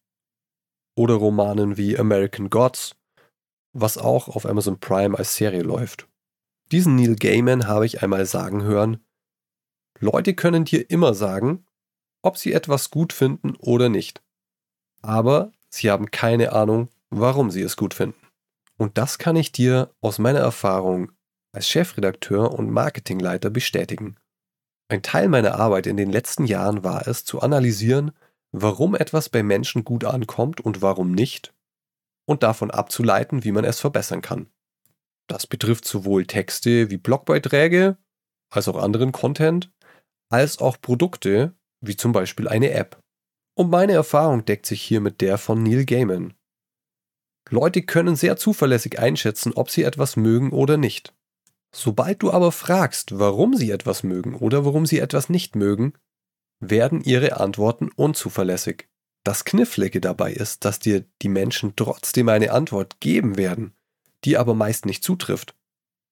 oder 0.97 1.13
Romanen 1.13 1.77
wie 1.77 1.97
American 1.97 2.49
Gods, 2.49 2.97
was 3.71 3.97
auch 3.97 4.27
auf 4.27 4.45
Amazon 4.45 4.79
Prime 4.81 5.17
als 5.17 5.37
Serie 5.37 5.63
läuft. 5.63 6.08
Diesen 6.71 6.95
Neil 6.95 7.15
Gaiman 7.15 7.67
habe 7.67 7.85
ich 7.85 8.03
einmal 8.03 8.25
sagen 8.25 8.63
hören, 8.63 9.03
Leute 9.99 10.35
können 10.35 10.65
dir 10.65 10.89
immer 10.89 11.13
sagen, 11.13 11.65
ob 12.21 12.37
sie 12.37 12.53
etwas 12.53 12.89
gut 12.91 13.11
finden 13.11 13.55
oder 13.57 13.89
nicht. 13.89 14.21
Aber 15.01 15.51
sie 15.69 15.89
haben 15.89 16.11
keine 16.11 16.51
Ahnung, 16.51 16.89
warum 17.09 17.49
sie 17.49 17.61
es 17.61 17.75
gut 17.75 17.93
finden. 17.93 18.27
Und 18.77 18.97
das 18.97 19.17
kann 19.17 19.35
ich 19.35 19.51
dir 19.51 19.93
aus 19.99 20.19
meiner 20.19 20.39
Erfahrung 20.39 21.11
als 21.51 21.67
Chefredakteur 21.67 22.53
und 22.53 22.69
Marketingleiter 22.69 23.49
bestätigen. 23.49 24.15
Ein 24.89 25.01
Teil 25.01 25.27
meiner 25.27 25.55
Arbeit 25.59 25.87
in 25.87 25.97
den 25.97 26.11
letzten 26.11 26.45
Jahren 26.45 26.83
war 26.83 27.07
es, 27.07 27.25
zu 27.25 27.41
analysieren, 27.41 28.11
warum 28.51 28.95
etwas 28.95 29.29
bei 29.29 29.43
Menschen 29.43 29.83
gut 29.83 30.05
ankommt 30.05 30.61
und 30.61 30.81
warum 30.81 31.11
nicht, 31.11 31.53
und 32.25 32.43
davon 32.43 32.71
abzuleiten, 32.71 33.43
wie 33.43 33.51
man 33.51 33.65
es 33.65 33.79
verbessern 33.79 34.21
kann. 34.21 34.49
Das 35.29 35.45
betrifft 35.45 35.85
sowohl 35.85 36.25
Texte 36.25 36.89
wie 36.89 36.97
Blogbeiträge, 36.97 37.97
als 38.51 38.67
auch 38.67 38.77
anderen 38.77 39.11
Content, 39.11 39.71
als 40.29 40.57
auch 40.59 40.81
Produkte, 40.81 41.55
wie 41.81 41.95
zum 41.95 42.11
Beispiel 42.11 42.47
eine 42.47 42.71
App. 42.71 42.99
Und 43.55 43.69
meine 43.69 43.93
Erfahrung 43.93 44.43
deckt 44.43 44.65
sich 44.65 44.81
hier 44.81 45.01
mit 45.01 45.21
der 45.21 45.37
von 45.37 45.61
Neil 45.61 45.85
Gaiman. 45.85 46.33
Leute 47.49 47.83
können 47.83 48.15
sehr 48.15 48.37
zuverlässig 48.37 48.99
einschätzen, 48.99 49.53
ob 49.53 49.69
sie 49.69 49.83
etwas 49.83 50.15
mögen 50.15 50.51
oder 50.51 50.77
nicht. 50.77 51.13
Sobald 51.75 52.23
du 52.23 52.31
aber 52.31 52.51
fragst, 52.51 53.19
warum 53.19 53.55
sie 53.55 53.69
etwas 53.69 54.01
mögen 54.01 54.35
oder 54.35 54.65
warum 54.65 54.85
sie 54.87 54.99
etwas 54.99 55.29
nicht 55.29 55.55
mögen, 55.55 55.93
werden 56.59 57.01
ihre 57.01 57.39
Antworten 57.39 57.89
unzuverlässig. 57.95 58.87
Das 59.23 59.45
Knifflige 59.45 60.01
dabei 60.01 60.33
ist, 60.33 60.65
dass 60.65 60.79
dir 60.79 61.05
die 61.21 61.29
Menschen 61.29 61.75
trotzdem 61.75 62.29
eine 62.29 62.51
Antwort 62.51 62.99
geben 62.99 63.37
werden, 63.37 63.75
die 64.25 64.37
aber 64.37 64.53
meist 64.53 64.85
nicht 64.85 65.03
zutrifft. 65.03 65.55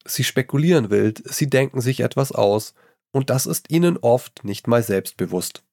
Sie 0.06 0.24
spekulieren 0.24 0.90
wild, 0.90 1.22
sie 1.26 1.50
denken 1.50 1.82
sich 1.82 2.00
etwas 2.00 2.32
aus, 2.32 2.74
und 3.12 3.30
das 3.30 3.46
ist 3.46 3.72
ihnen 3.72 3.98
oft 3.98 4.44
nicht 4.44 4.68
mal 4.68 4.84
selbstbewusst. 4.84 5.64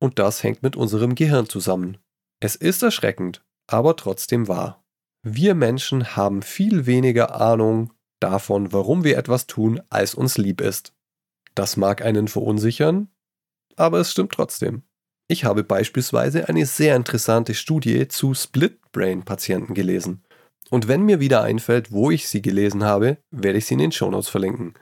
Und 0.00 0.18
das 0.18 0.42
hängt 0.42 0.62
mit 0.62 0.76
unserem 0.76 1.14
Gehirn 1.14 1.48
zusammen. 1.48 1.98
Es 2.40 2.56
ist 2.56 2.82
erschreckend, 2.82 3.44
aber 3.66 3.96
trotzdem 3.96 4.48
wahr. 4.48 4.84
Wir 5.22 5.54
Menschen 5.54 6.16
haben 6.16 6.42
viel 6.42 6.86
weniger 6.86 7.40
Ahnung 7.40 7.92
davon, 8.20 8.72
warum 8.72 9.04
wir 9.04 9.16
etwas 9.16 9.46
tun, 9.46 9.80
als 9.88 10.14
uns 10.14 10.38
lieb 10.38 10.60
ist. 10.60 10.92
Das 11.54 11.76
mag 11.76 12.02
einen 12.02 12.28
verunsichern, 12.28 13.08
aber 13.76 14.00
es 14.00 14.10
stimmt 14.10 14.32
trotzdem. 14.32 14.82
Ich 15.28 15.44
habe 15.44 15.64
beispielsweise 15.64 16.48
eine 16.48 16.66
sehr 16.66 16.96
interessante 16.96 17.54
Studie 17.54 18.08
zu 18.08 18.34
Split-Brain-Patienten 18.34 19.72
gelesen. 19.72 20.23
Und 20.70 20.88
wenn 20.88 21.02
mir 21.02 21.20
wieder 21.20 21.42
einfällt, 21.42 21.92
wo 21.92 22.10
ich 22.10 22.28
sie 22.28 22.42
gelesen 22.42 22.84
habe, 22.84 23.18
werde 23.30 23.58
ich 23.58 23.66
sie 23.66 23.74
in 23.74 23.80
den 23.80 23.92
Shownotes 23.92 24.28
verlinken. 24.28 24.74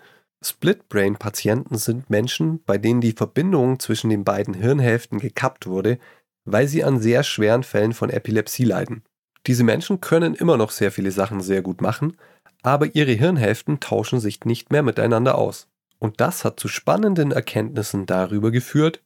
Split-Brain-Patienten 0.44 1.76
sind 1.76 2.10
Menschen, 2.10 2.62
bei 2.64 2.78
denen 2.78 3.00
die 3.00 3.12
Verbindung 3.12 3.78
zwischen 3.78 4.10
den 4.10 4.24
beiden 4.24 4.54
Hirnhälften 4.54 5.18
gekappt 5.18 5.66
wurde, 5.66 5.98
weil 6.44 6.66
sie 6.66 6.82
an 6.82 7.00
sehr 7.00 7.22
schweren 7.22 7.62
Fällen 7.62 7.92
von 7.92 8.10
Epilepsie 8.10 8.64
leiden. 8.64 9.02
Diese 9.46 9.64
Menschen 9.64 10.00
können 10.00 10.34
immer 10.34 10.56
noch 10.56 10.70
sehr 10.70 10.92
viele 10.92 11.10
Sachen 11.10 11.40
sehr 11.40 11.62
gut 11.62 11.80
machen, 11.80 12.16
aber 12.62 12.94
ihre 12.94 13.12
Hirnhälften 13.12 13.80
tauschen 13.80 14.20
sich 14.20 14.44
nicht 14.44 14.70
mehr 14.70 14.82
miteinander 14.82 15.36
aus. 15.36 15.68
Und 15.98 16.20
das 16.20 16.44
hat 16.44 16.58
zu 16.58 16.68
spannenden 16.68 17.32
Erkenntnissen 17.32 18.06
darüber 18.06 18.50
geführt, 18.50 19.02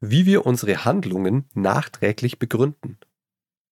wie 0.00 0.26
wir 0.26 0.46
unsere 0.46 0.84
Handlungen 0.84 1.48
nachträglich 1.54 2.38
begründen. 2.38 2.98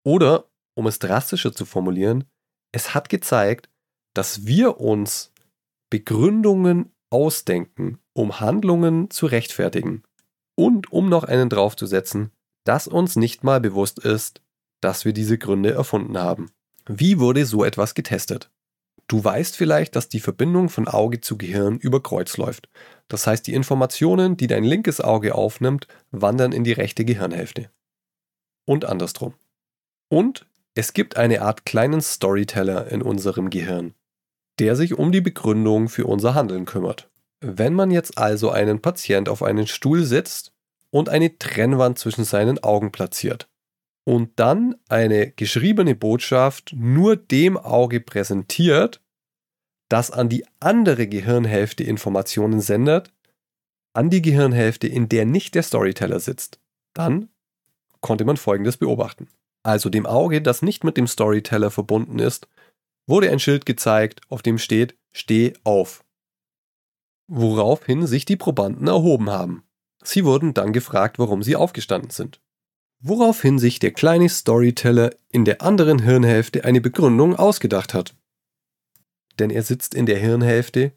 Oder, 0.03 0.45
um 0.79 0.87
es 0.87 0.97
drastischer 0.97 1.51
zu 1.51 1.65
formulieren, 1.65 2.23
es 2.71 2.93
hat 2.95 3.09
gezeigt, 3.09 3.69
dass 4.13 4.45
wir 4.45 4.79
uns 4.79 5.33
Begründungen 5.89 6.93
ausdenken, 7.09 7.99
um 8.13 8.39
Handlungen 8.39 9.09
zu 9.09 9.25
rechtfertigen. 9.25 10.03
Und 10.55 10.89
um 10.91 11.09
noch 11.09 11.25
einen 11.25 11.49
draufzusetzen, 11.49 12.31
dass 12.63 12.87
uns 12.87 13.17
nicht 13.17 13.43
mal 13.43 13.59
bewusst 13.59 13.99
ist, 13.99 14.41
dass 14.79 15.03
wir 15.03 15.11
diese 15.11 15.37
Gründe 15.37 15.71
erfunden 15.71 16.17
haben. 16.17 16.49
Wie 16.87 17.19
wurde 17.19 17.45
so 17.45 17.65
etwas 17.65 17.93
getestet? 17.93 18.49
Du 19.09 19.21
weißt 19.21 19.57
vielleicht, 19.57 19.97
dass 19.97 20.07
die 20.07 20.21
Verbindung 20.21 20.69
von 20.69 20.87
Auge 20.87 21.19
zu 21.19 21.37
Gehirn 21.37 21.77
über 21.77 22.01
Kreuz 22.01 22.37
läuft. 22.37 22.69
Das 23.09 23.27
heißt, 23.27 23.45
die 23.47 23.53
Informationen, 23.53 24.37
die 24.37 24.47
dein 24.47 24.63
linkes 24.63 25.01
Auge 25.01 25.35
aufnimmt, 25.35 25.87
wandern 26.11 26.53
in 26.53 26.63
die 26.63 26.71
rechte 26.71 27.03
Gehirnhälfte. 27.03 27.69
Und 28.65 28.85
andersrum. 28.85 29.33
Und 30.09 30.48
es 30.75 30.93
gibt 30.93 31.17
eine 31.17 31.41
Art 31.41 31.65
kleinen 31.65 32.01
Storyteller 32.01 32.87
in 32.91 33.01
unserem 33.01 33.49
Gehirn, 33.49 33.93
der 34.59 34.75
sich 34.75 34.93
um 34.93 35.11
die 35.11 35.21
Begründung 35.21 35.89
für 35.89 36.05
unser 36.05 36.35
Handeln 36.35 36.65
kümmert. 36.65 37.09
Wenn 37.41 37.73
man 37.73 37.91
jetzt 37.91 38.17
also 38.17 38.49
einen 38.49 38.81
Patient 38.81 39.29
auf 39.29 39.43
einen 39.43 39.67
Stuhl 39.67 40.03
setzt 40.03 40.51
und 40.91 41.09
eine 41.09 41.37
Trennwand 41.37 41.99
zwischen 41.99 42.23
seinen 42.23 42.61
Augen 42.63 42.91
platziert, 42.91 43.49
und 44.09 44.39
dann 44.39 44.75
eine 44.87 45.29
geschriebene 45.29 45.93
Botschaft 45.93 46.73
nur 46.75 47.15
dem 47.15 47.57
Auge 47.57 47.99
präsentiert, 47.99 49.03
das 49.87 50.09
an 50.09 50.29
die 50.29 50.45
andere 50.59 51.07
Gehirnhälfte 51.07 51.83
Informationen 51.83 52.59
sendet, 52.59 53.13
an 53.93 54.09
die 54.09 54.23
Gehirnhälfte, 54.23 54.87
in 54.87 55.09
der 55.09 55.25
nicht 55.25 55.53
der 55.53 55.61
Storyteller 55.61 56.19
sitzt. 56.19 56.59
Dann 56.93 57.29
konnte 58.01 58.25
man 58.25 58.37
Folgendes 58.37 58.77
beobachten. 58.77 59.27
Also 59.63 59.89
dem 59.89 60.05
Auge, 60.05 60.41
das 60.41 60.61
nicht 60.61 60.83
mit 60.83 60.97
dem 60.97 61.07
Storyteller 61.07 61.71
verbunden 61.71 62.19
ist, 62.19 62.47
wurde 63.07 63.29
ein 63.29 63.39
Schild 63.39 63.65
gezeigt, 63.65 64.21
auf 64.29 64.41
dem 64.41 64.57
steht 64.57 64.97
Steh 65.11 65.53
auf. 65.63 66.03
Woraufhin 67.27 68.05
sich 68.05 68.25
die 68.25 68.37
Probanden 68.37 68.87
erhoben 68.87 69.29
haben. 69.29 69.63
Sie 70.03 70.23
wurden 70.23 70.53
dann 70.53 70.71
gefragt, 70.71 71.19
warum 71.19 71.43
sie 71.43 71.55
aufgestanden 71.55 72.11
sind 72.11 72.39
woraufhin 72.99 73.59
sich 73.59 73.79
der 73.79 73.91
kleine 73.91 74.29
Storyteller 74.29 75.11
in 75.29 75.45
der 75.45 75.61
anderen 75.61 75.99
Hirnhälfte 75.99 76.65
eine 76.65 76.81
Begründung 76.81 77.35
ausgedacht 77.35 77.93
hat. 77.93 78.15
Denn 79.39 79.49
er 79.49 79.63
sitzt 79.63 79.93
in 79.93 80.05
der 80.05 80.19
Hirnhälfte, 80.19 80.91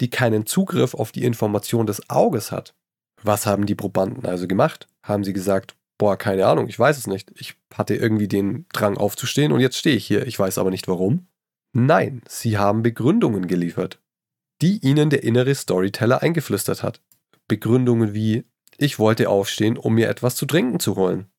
die 0.00 0.08
keinen 0.08 0.46
Zugriff 0.46 0.94
auf 0.94 1.12
die 1.12 1.24
Information 1.24 1.86
des 1.86 2.08
Auges 2.08 2.50
hat. 2.50 2.74
Was 3.22 3.46
haben 3.46 3.66
die 3.66 3.74
Probanden 3.74 4.24
also 4.24 4.48
gemacht? 4.48 4.88
Haben 5.02 5.24
sie 5.24 5.32
gesagt, 5.32 5.76
boah, 6.02 6.16
keine 6.16 6.48
Ahnung, 6.48 6.66
ich 6.66 6.76
weiß 6.76 6.98
es 6.98 7.06
nicht. 7.06 7.30
Ich 7.36 7.54
hatte 7.72 7.94
irgendwie 7.94 8.26
den 8.26 8.66
Drang 8.72 8.96
aufzustehen 8.96 9.52
und 9.52 9.60
jetzt 9.60 9.76
stehe 9.76 9.94
ich 9.94 10.04
hier, 10.04 10.26
ich 10.26 10.36
weiß 10.36 10.58
aber 10.58 10.70
nicht 10.70 10.88
warum. 10.88 11.28
Nein, 11.72 12.22
sie 12.26 12.58
haben 12.58 12.82
Begründungen 12.82 13.46
geliefert, 13.46 14.00
die 14.62 14.78
ihnen 14.78 15.10
der 15.10 15.22
innere 15.22 15.54
Storyteller 15.54 16.20
eingeflüstert 16.20 16.82
hat. 16.82 17.00
Begründungen 17.46 18.14
wie, 18.14 18.42
ich 18.78 18.98
wollte 18.98 19.30
aufstehen, 19.30 19.78
um 19.78 19.94
mir 19.94 20.08
etwas 20.08 20.34
zu 20.34 20.44
trinken 20.44 20.80
zu 20.80 20.96
holen. 20.96 21.30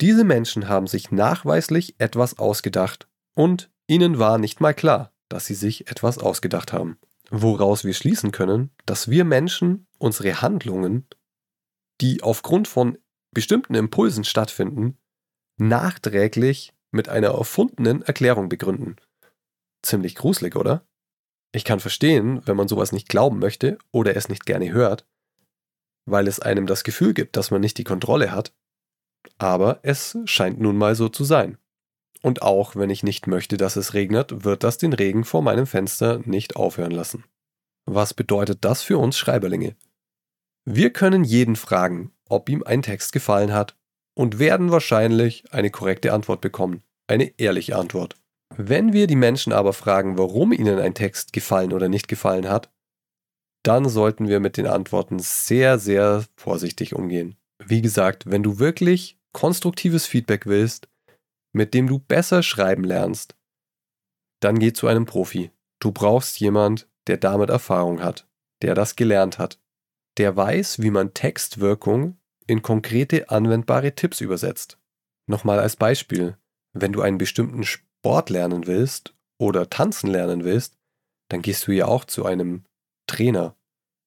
Diese 0.00 0.24
Menschen 0.24 0.70
haben 0.70 0.86
sich 0.86 1.10
nachweislich 1.10 1.96
etwas 1.98 2.38
ausgedacht 2.38 3.08
und 3.34 3.68
ihnen 3.88 4.18
war 4.18 4.38
nicht 4.38 4.62
mal 4.62 4.72
klar, 4.72 5.12
dass 5.28 5.44
sie 5.44 5.54
sich 5.54 5.90
etwas 5.90 6.16
ausgedacht 6.16 6.72
haben. 6.72 6.96
Woraus 7.28 7.84
wir 7.84 7.92
schließen 7.92 8.32
können, 8.32 8.70
dass 8.86 9.10
wir 9.10 9.26
Menschen 9.26 9.86
unsere 9.98 10.40
Handlungen, 10.40 11.06
die 12.00 12.22
aufgrund 12.22 12.68
von 12.68 12.96
bestimmten 13.38 13.74
Impulsen 13.74 14.24
stattfinden, 14.24 14.98
nachträglich 15.56 16.72
mit 16.90 17.08
einer 17.08 17.28
erfundenen 17.28 18.02
Erklärung 18.02 18.48
begründen. 18.48 18.96
Ziemlich 19.82 20.14
gruselig, 20.14 20.56
oder? 20.56 20.84
Ich 21.52 21.64
kann 21.64 21.80
verstehen, 21.80 22.42
wenn 22.46 22.56
man 22.56 22.68
sowas 22.68 22.92
nicht 22.92 23.08
glauben 23.08 23.38
möchte 23.38 23.78
oder 23.92 24.16
es 24.16 24.28
nicht 24.28 24.44
gerne 24.44 24.72
hört, 24.72 25.06
weil 26.04 26.26
es 26.26 26.40
einem 26.40 26.66
das 26.66 26.84
Gefühl 26.84 27.14
gibt, 27.14 27.36
dass 27.36 27.50
man 27.50 27.60
nicht 27.60 27.78
die 27.78 27.84
Kontrolle 27.84 28.32
hat 28.32 28.52
aber 29.38 29.80
es 29.82 30.16
scheint 30.24 30.60
nun 30.60 30.76
mal 30.76 30.94
so 30.94 31.08
zu 31.08 31.24
sein. 31.24 31.58
Und 32.22 32.42
auch 32.42 32.74
wenn 32.74 32.90
ich 32.90 33.02
nicht 33.02 33.26
möchte, 33.26 33.56
dass 33.56 33.76
es 33.76 33.94
regnet, 33.94 34.44
wird 34.44 34.64
das 34.64 34.78
den 34.78 34.92
Regen 34.92 35.24
vor 35.24 35.42
meinem 35.42 35.66
Fenster 35.66 36.20
nicht 36.24 36.56
aufhören 36.56 36.90
lassen. 36.90 37.24
Was 37.86 38.12
bedeutet 38.12 38.64
das 38.64 38.82
für 38.82 38.98
uns 38.98 39.16
Schreiberlinge? 39.16 39.76
Wir 40.64 40.92
können 40.92 41.24
jeden 41.24 41.56
fragen, 41.56 42.12
ob 42.28 42.48
ihm 42.48 42.62
ein 42.62 42.82
Text 42.82 43.12
gefallen 43.12 43.52
hat 43.52 43.76
und 44.14 44.38
werden 44.38 44.70
wahrscheinlich 44.70 45.52
eine 45.52 45.70
korrekte 45.70 46.12
Antwort 46.12 46.40
bekommen, 46.40 46.82
eine 47.06 47.32
ehrliche 47.38 47.76
Antwort. 47.76 48.16
Wenn 48.56 48.92
wir 48.92 49.06
die 49.06 49.16
Menschen 49.16 49.52
aber 49.52 49.72
fragen, 49.72 50.18
warum 50.18 50.52
ihnen 50.52 50.78
ein 50.78 50.94
Text 50.94 51.32
gefallen 51.32 51.72
oder 51.72 51.88
nicht 51.88 52.08
gefallen 52.08 52.48
hat, 52.48 52.70
dann 53.62 53.88
sollten 53.88 54.28
wir 54.28 54.40
mit 54.40 54.56
den 54.56 54.66
Antworten 54.66 55.18
sehr, 55.18 55.78
sehr 55.78 56.24
vorsichtig 56.36 56.94
umgehen. 56.94 57.36
Wie 57.64 57.82
gesagt, 57.82 58.30
wenn 58.30 58.42
du 58.42 58.58
wirklich 58.58 59.18
konstruktives 59.32 60.06
Feedback 60.06 60.46
willst, 60.46 60.88
mit 61.52 61.74
dem 61.74 61.86
du 61.86 61.98
besser 61.98 62.42
schreiben 62.42 62.84
lernst, 62.84 63.36
dann 64.40 64.58
geh 64.58 64.72
zu 64.72 64.86
einem 64.86 65.06
Profi. 65.06 65.50
Du 65.80 65.92
brauchst 65.92 66.40
jemand, 66.40 66.88
der 67.06 67.16
damit 67.16 67.50
Erfahrung 67.50 68.02
hat, 68.02 68.28
der 68.62 68.74
das 68.74 68.96
gelernt 68.96 69.38
hat, 69.38 69.60
der 70.18 70.36
weiß, 70.36 70.82
wie 70.82 70.90
man 70.90 71.14
Textwirkung 71.14 72.18
in 72.46 72.62
konkrete 72.62 73.30
anwendbare 73.30 73.94
Tipps 73.94 74.20
übersetzt. 74.20 74.78
Nochmal 75.26 75.60
als 75.60 75.76
Beispiel, 75.76 76.36
wenn 76.72 76.92
du 76.92 77.02
einen 77.02 77.18
bestimmten 77.18 77.64
Sport 77.64 78.30
lernen 78.30 78.66
willst 78.66 79.14
oder 79.38 79.70
tanzen 79.70 80.10
lernen 80.10 80.44
willst, 80.44 80.76
dann 81.28 81.42
gehst 81.42 81.66
du 81.66 81.72
ja 81.72 81.86
auch 81.86 82.04
zu 82.04 82.24
einem 82.24 82.64
Trainer. 83.06 83.54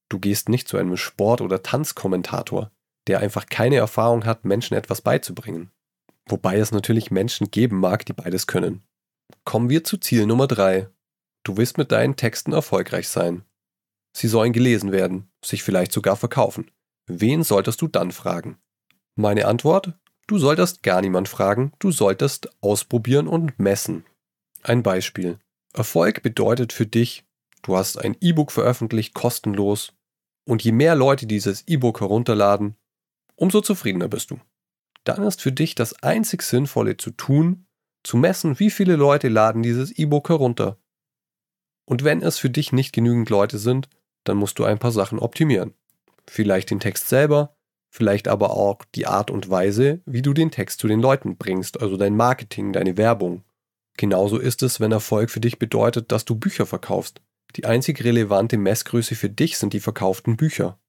Du 0.10 0.20
gehst 0.20 0.50
nicht 0.50 0.68
zu 0.68 0.77
einem 0.77 0.98
Sport- 0.98 1.41
oder 1.41 1.63
Tanzkommentator, 1.63 2.72
der 3.08 3.20
einfach 3.20 3.46
keine 3.46 3.77
Erfahrung 3.77 4.25
hat, 4.25 4.44
Menschen 4.44 4.75
etwas 4.75 5.01
beizubringen. 5.01 5.72
Wobei 6.27 6.58
es 6.58 6.72
natürlich 6.72 7.12
Menschen 7.12 7.51
geben 7.51 7.80
mag, 7.80 8.06
die 8.06 8.13
beides 8.13 8.48
können. 8.48 8.84
Kommen 9.44 9.70
wir 9.70 9.84
zu 9.84 9.98
Ziel 9.98 10.25
Nummer 10.25 10.48
3. 10.48 10.89
Du 11.44 11.58
willst 11.58 11.77
mit 11.77 11.91
deinen 11.91 12.15
Texten 12.15 12.53
erfolgreich 12.53 13.08
sein. 13.08 13.44
Sie 14.13 14.27
sollen 14.27 14.53
gelesen 14.53 14.91
werden, 14.91 15.32
sich 15.44 15.63
vielleicht 15.63 15.91
sogar 15.91 16.15
verkaufen. 16.15 16.70
Wen 17.08 17.44
solltest 17.44 17.82
du 17.82 17.88
dann 17.88 18.12
fragen? 18.12 18.58
Meine 19.15 19.48
Antwort? 19.48 19.94
Du 20.27 20.38
solltest 20.38 20.84
gar 20.84 21.01
niemand 21.01 21.27
fragen, 21.27 21.74
du 21.80 21.91
solltest 21.91 22.50
ausprobieren 22.62 23.27
und 23.27 23.60
messen. 23.60 24.06
Ein 24.63 24.84
Beispiel. 24.84 25.39
Erfolg 25.74 26.22
bedeutet 26.24 26.74
für 26.74 26.86
dich, 26.86 27.25
du 27.63 27.75
hast 27.75 27.98
ein 27.98 28.15
E-Book 28.22 28.51
veröffentlicht, 28.51 29.13
kostenlos, 29.13 29.94
und 30.46 30.63
je 30.63 30.72
mehr 30.72 30.96
Leute 30.96 31.27
dieses 31.27 31.68
E-Book 31.68 32.01
herunterladen, 32.01 32.75
umso 33.36 33.62
zufriedener 33.62 34.08
bist 34.08 34.32
du. 34.32 34.39
Dann 35.03 35.24
ist 35.24 35.41
für 35.41 35.51
dich 35.51 35.75
das 35.75 36.01
einzig 36.03 36.44
Sinnvolle 36.44 36.98
zu 36.98 37.12
tun, 37.12 37.65
zu 38.03 38.18
messen, 38.18 38.60
wie 38.60 38.70
viele 38.70 38.96
Leute 38.96 39.30
laden 39.30 39.63
dieses 39.63 39.91
E-Book 39.91 40.30
herunter. 40.30 40.77
Und 41.86 42.03
wenn 42.03 42.22
es 42.22 42.38
für 42.38 42.50
dich 42.50 42.72
nicht 42.72 42.94
genügend 42.94 43.30
Leute 43.30 43.58
sind, 43.58 43.89
dann 44.23 44.37
musst 44.37 44.59
du 44.59 44.63
ein 44.63 44.79
paar 44.79 44.91
Sachen 44.91 45.19
optimieren. 45.19 45.73
Vielleicht 46.27 46.71
den 46.71 46.79
Text 46.79 47.09
selber, 47.09 47.55
vielleicht 47.89 48.27
aber 48.27 48.51
auch 48.51 48.79
die 48.95 49.07
Art 49.07 49.31
und 49.31 49.49
Weise, 49.49 50.01
wie 50.05 50.21
du 50.21 50.33
den 50.33 50.51
Text 50.51 50.79
zu 50.79 50.87
den 50.87 51.01
Leuten 51.01 51.37
bringst, 51.37 51.81
also 51.81 51.97
dein 51.97 52.15
Marketing, 52.15 52.73
deine 52.73 52.97
Werbung. 52.97 53.43
Genauso 53.97 54.37
ist 54.37 54.63
es, 54.63 54.79
wenn 54.79 54.91
Erfolg 54.91 55.29
für 55.29 55.41
dich 55.41 55.59
bedeutet, 55.59 56.11
dass 56.11 56.25
du 56.25 56.35
Bücher 56.35 56.65
verkaufst. 56.65 57.21
Die 57.55 57.65
einzig 57.65 58.03
relevante 58.03 58.57
Messgröße 58.57 59.15
für 59.15 59.29
dich 59.29 59.57
sind 59.57 59.73
die 59.73 59.81
verkauften 59.81 60.37
Bücher. 60.37 60.79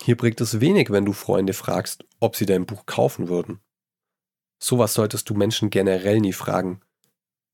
Hier 0.00 0.16
bringt 0.16 0.40
es 0.40 0.60
wenig, 0.60 0.90
wenn 0.90 1.04
du 1.04 1.12
Freunde 1.12 1.52
fragst, 1.52 2.04
ob 2.20 2.36
sie 2.36 2.46
dein 2.46 2.66
Buch 2.66 2.86
kaufen 2.86 3.28
würden. 3.28 3.60
Sowas 4.60 4.94
solltest 4.94 5.28
du 5.28 5.34
Menschen 5.34 5.70
generell 5.70 6.20
nie 6.20 6.32
fragen. 6.32 6.80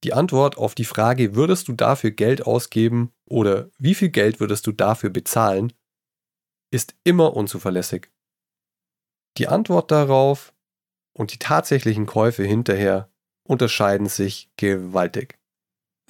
Die 0.04 0.12
Antwort 0.12 0.58
auf 0.58 0.74
die 0.74 0.84
Frage, 0.84 1.34
würdest 1.34 1.66
du 1.66 1.72
dafür 1.72 2.10
Geld 2.10 2.46
ausgeben 2.46 3.10
oder 3.24 3.70
wie 3.78 3.94
viel 3.94 4.10
Geld 4.10 4.38
würdest 4.38 4.66
du 4.66 4.72
dafür 4.72 5.08
bezahlen, 5.08 5.72
ist 6.70 6.94
immer 7.04 7.34
unzuverlässig. 7.34 8.10
Die 9.38 9.48
Antwort 9.48 9.90
darauf 9.90 10.52
und 11.14 11.32
die 11.32 11.38
tatsächlichen 11.38 12.04
Käufe 12.04 12.44
hinterher 12.44 13.10
unterscheiden 13.44 14.06
sich 14.06 14.50
gewaltig. 14.58 15.38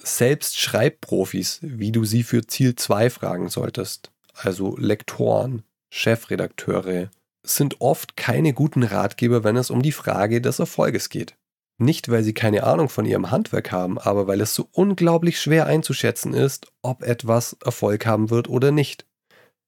Selbst 0.03 0.59
Schreibprofis, 0.59 1.59
wie 1.61 1.93
du 1.93 2.03
sie 2.03 2.23
für 2.23 2.45
Ziel 2.45 2.75
2 2.75 3.09
fragen 3.09 3.47
solltest, 3.47 4.11
also 4.33 4.75
Lektoren, 4.75 5.63
Chefredakteure, 5.89 7.09
sind 7.43 7.79
oft 7.79 8.17
keine 8.17 8.51
guten 8.51 8.83
Ratgeber, 8.83 9.45
wenn 9.45 9.55
es 9.55 9.69
um 9.69 9.81
die 9.81 9.93
Frage 9.93 10.41
des 10.41 10.59
Erfolges 10.59 11.07
geht. 11.07 11.37
Nicht, 11.77 12.09
weil 12.09 12.23
sie 12.23 12.33
keine 12.33 12.63
Ahnung 12.63 12.87
von 12.87 13.05
ihrem 13.05 13.31
Handwerk 13.31 13.71
haben, 13.71 13.97
aber 13.97 14.27
weil 14.27 14.39
es 14.39 14.55
so 14.55 14.69
unglaublich 14.71 15.39
schwer 15.39 15.65
einzuschätzen 15.65 16.33
ist, 16.33 16.71
ob 16.81 17.03
etwas 17.03 17.57
Erfolg 17.63 18.05
haben 18.05 18.29
wird 18.29 18.47
oder 18.47 18.71
nicht. 18.71 19.05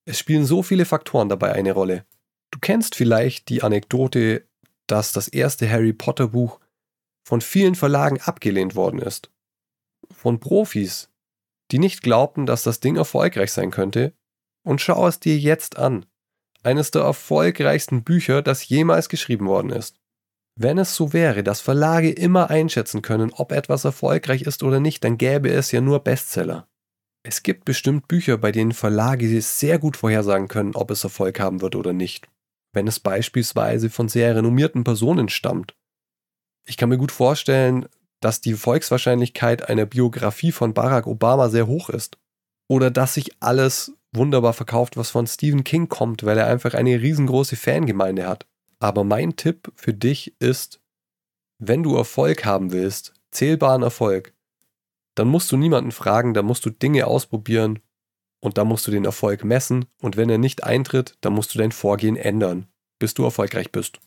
Es 0.06 0.18
spielen 0.18 0.46
so 0.46 0.64
viele 0.64 0.86
Faktoren 0.86 1.28
dabei 1.28 1.52
eine 1.52 1.74
Rolle. 1.74 2.06
Du 2.52 2.60
kennst 2.60 2.96
vielleicht 2.96 3.50
die 3.50 3.62
Anekdote, 3.62 4.48
dass 4.88 5.12
das 5.12 5.28
erste 5.28 5.70
Harry 5.70 5.92
Potter 5.92 6.30
Buch 6.30 6.62
von 7.28 7.42
vielen 7.42 7.76
Verlagen 7.76 8.22
abgelehnt 8.22 8.76
worden 8.76 9.00
ist. 9.00 9.30
Von 10.10 10.40
Profis, 10.40 11.10
die 11.72 11.80
nicht 11.80 12.02
glaubten, 12.02 12.46
dass 12.46 12.64
das 12.64 12.80
Ding 12.80 12.96
erfolgreich 12.96 13.52
sein 13.52 13.70
könnte. 13.70 14.14
Und 14.64 14.80
schau 14.80 15.08
es 15.08 15.20
dir 15.20 15.38
jetzt 15.38 15.78
an. 15.78 16.06
Eines 16.64 16.92
der 16.92 17.02
erfolgreichsten 17.02 18.04
Bücher, 18.04 18.42
das 18.42 18.68
jemals 18.68 19.10
geschrieben 19.10 19.48
worden 19.48 19.72
ist. 19.72 20.00
Wenn 20.60 20.80
es 20.80 20.96
so 20.96 21.14
wäre, 21.14 21.44
dass 21.44 21.62
Verlage 21.62 22.10
immer 22.10 22.50
einschätzen 22.50 23.04
können, 23.04 23.32
ob 23.32 23.52
etwas 23.52 23.86
erfolgreich 23.86 24.42
ist 24.42 24.64
oder 24.64 24.80
nicht, 24.80 25.04
dann 25.04 25.20
gäbe 25.20 25.52
es 25.52 25.72
ja 25.72 25.82
nur 25.82 26.00
Bestseller. 26.00 26.68
Es 27.22 27.44
gibt 27.44 27.64
bestimmt 27.64 28.08
Bücher, 28.08 28.40
bei 28.40 28.52
denen 28.52 28.72
Verlage 28.72 29.40
sehr 29.42 29.78
gut 29.78 29.98
vorhersagen 29.98 30.48
können, 30.48 30.76
ob 30.76 30.90
es 30.90 31.04
Erfolg 31.04 31.40
haben 31.40 31.62
wird 31.62 31.76
oder 31.76 31.94
nicht. 31.94 32.28
Wenn 32.74 32.88
es 32.88 33.00
beispielsweise 33.00 33.92
von 33.92 34.10
sehr 34.10 34.36
renommierten 34.36 34.84
Personen 34.84 35.30
stammt. 35.30 35.76
Ich 36.66 36.76
kann 36.76 36.90
mir 36.90 36.98
gut 36.98 37.12
vorstellen, 37.12 37.86
dass 38.20 38.42
die 38.42 38.56
Volkswahrscheinlichkeit 38.56 39.70
einer 39.70 39.86
Biografie 39.86 40.52
von 40.52 40.74
Barack 40.74 41.06
Obama 41.06 41.50
sehr 41.50 41.68
hoch 41.68 41.90
ist. 41.90 42.18
Oder 42.68 42.90
dass 42.90 43.14
sich 43.14 43.32
alles 43.42 43.94
wunderbar 44.12 44.54
verkauft, 44.54 44.98
was 44.98 45.12
von 45.12 45.28
Stephen 45.28 45.64
King 45.64 45.88
kommt, 45.88 46.26
weil 46.26 46.40
er 46.40 46.48
einfach 46.48 46.74
eine 46.74 47.00
riesengroße 47.00 47.56
Fangemeinde 47.56 48.28
hat. 48.28 48.48
Aber 48.80 49.04
mein 49.04 49.36
Tipp 49.36 49.72
für 49.76 49.94
dich 49.94 50.36
ist, 50.40 50.82
wenn 51.60 51.84
du 51.84 51.96
Erfolg 51.96 52.46
haben 52.46 52.72
willst, 52.72 53.14
zählbaren 53.32 53.84
Erfolg, 53.84 54.34
dann 55.16 55.28
musst 55.28 55.52
du 55.52 55.58
niemanden 55.58 55.92
fragen, 55.92 56.34
dann 56.34 56.46
musst 56.46 56.66
du 56.66 56.70
Dinge 56.70 57.08
ausprobieren 57.08 57.80
und 58.40 58.58
dann 58.58 58.68
musst 58.68 58.86
du 58.86 58.92
den 58.92 59.06
Erfolg 59.06 59.44
messen 59.44 59.86
und 60.02 60.16
wenn 60.16 60.30
er 60.30 60.38
nicht 60.38 60.64
eintritt, 60.64 61.18
dann 61.22 61.34
musst 61.34 61.54
du 61.54 61.58
dein 61.58 61.72
Vorgehen 61.72 62.16
ändern, 62.16 62.68
bis 63.00 63.16
du 63.16 63.24
erfolgreich 63.24 63.72
bist. 63.72 64.00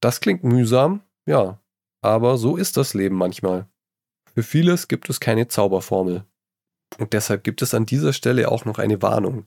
Das 0.00 0.20
klingt 0.20 0.42
mühsam, 0.42 1.02
ja, 1.24 1.60
aber 2.02 2.36
so 2.36 2.56
ist 2.56 2.76
das 2.76 2.94
Leben 2.94 3.16
manchmal. 3.16 3.68
Für 4.34 4.42
vieles 4.42 4.88
gibt 4.88 5.08
es 5.08 5.20
keine 5.20 5.48
Zauberformel. 5.48 6.24
Und 6.98 7.12
deshalb 7.12 7.44
gibt 7.44 7.62
es 7.62 7.74
an 7.74 7.86
dieser 7.86 8.12
Stelle 8.12 8.50
auch 8.50 8.64
noch 8.64 8.78
eine 8.78 9.00
Warnung. 9.02 9.46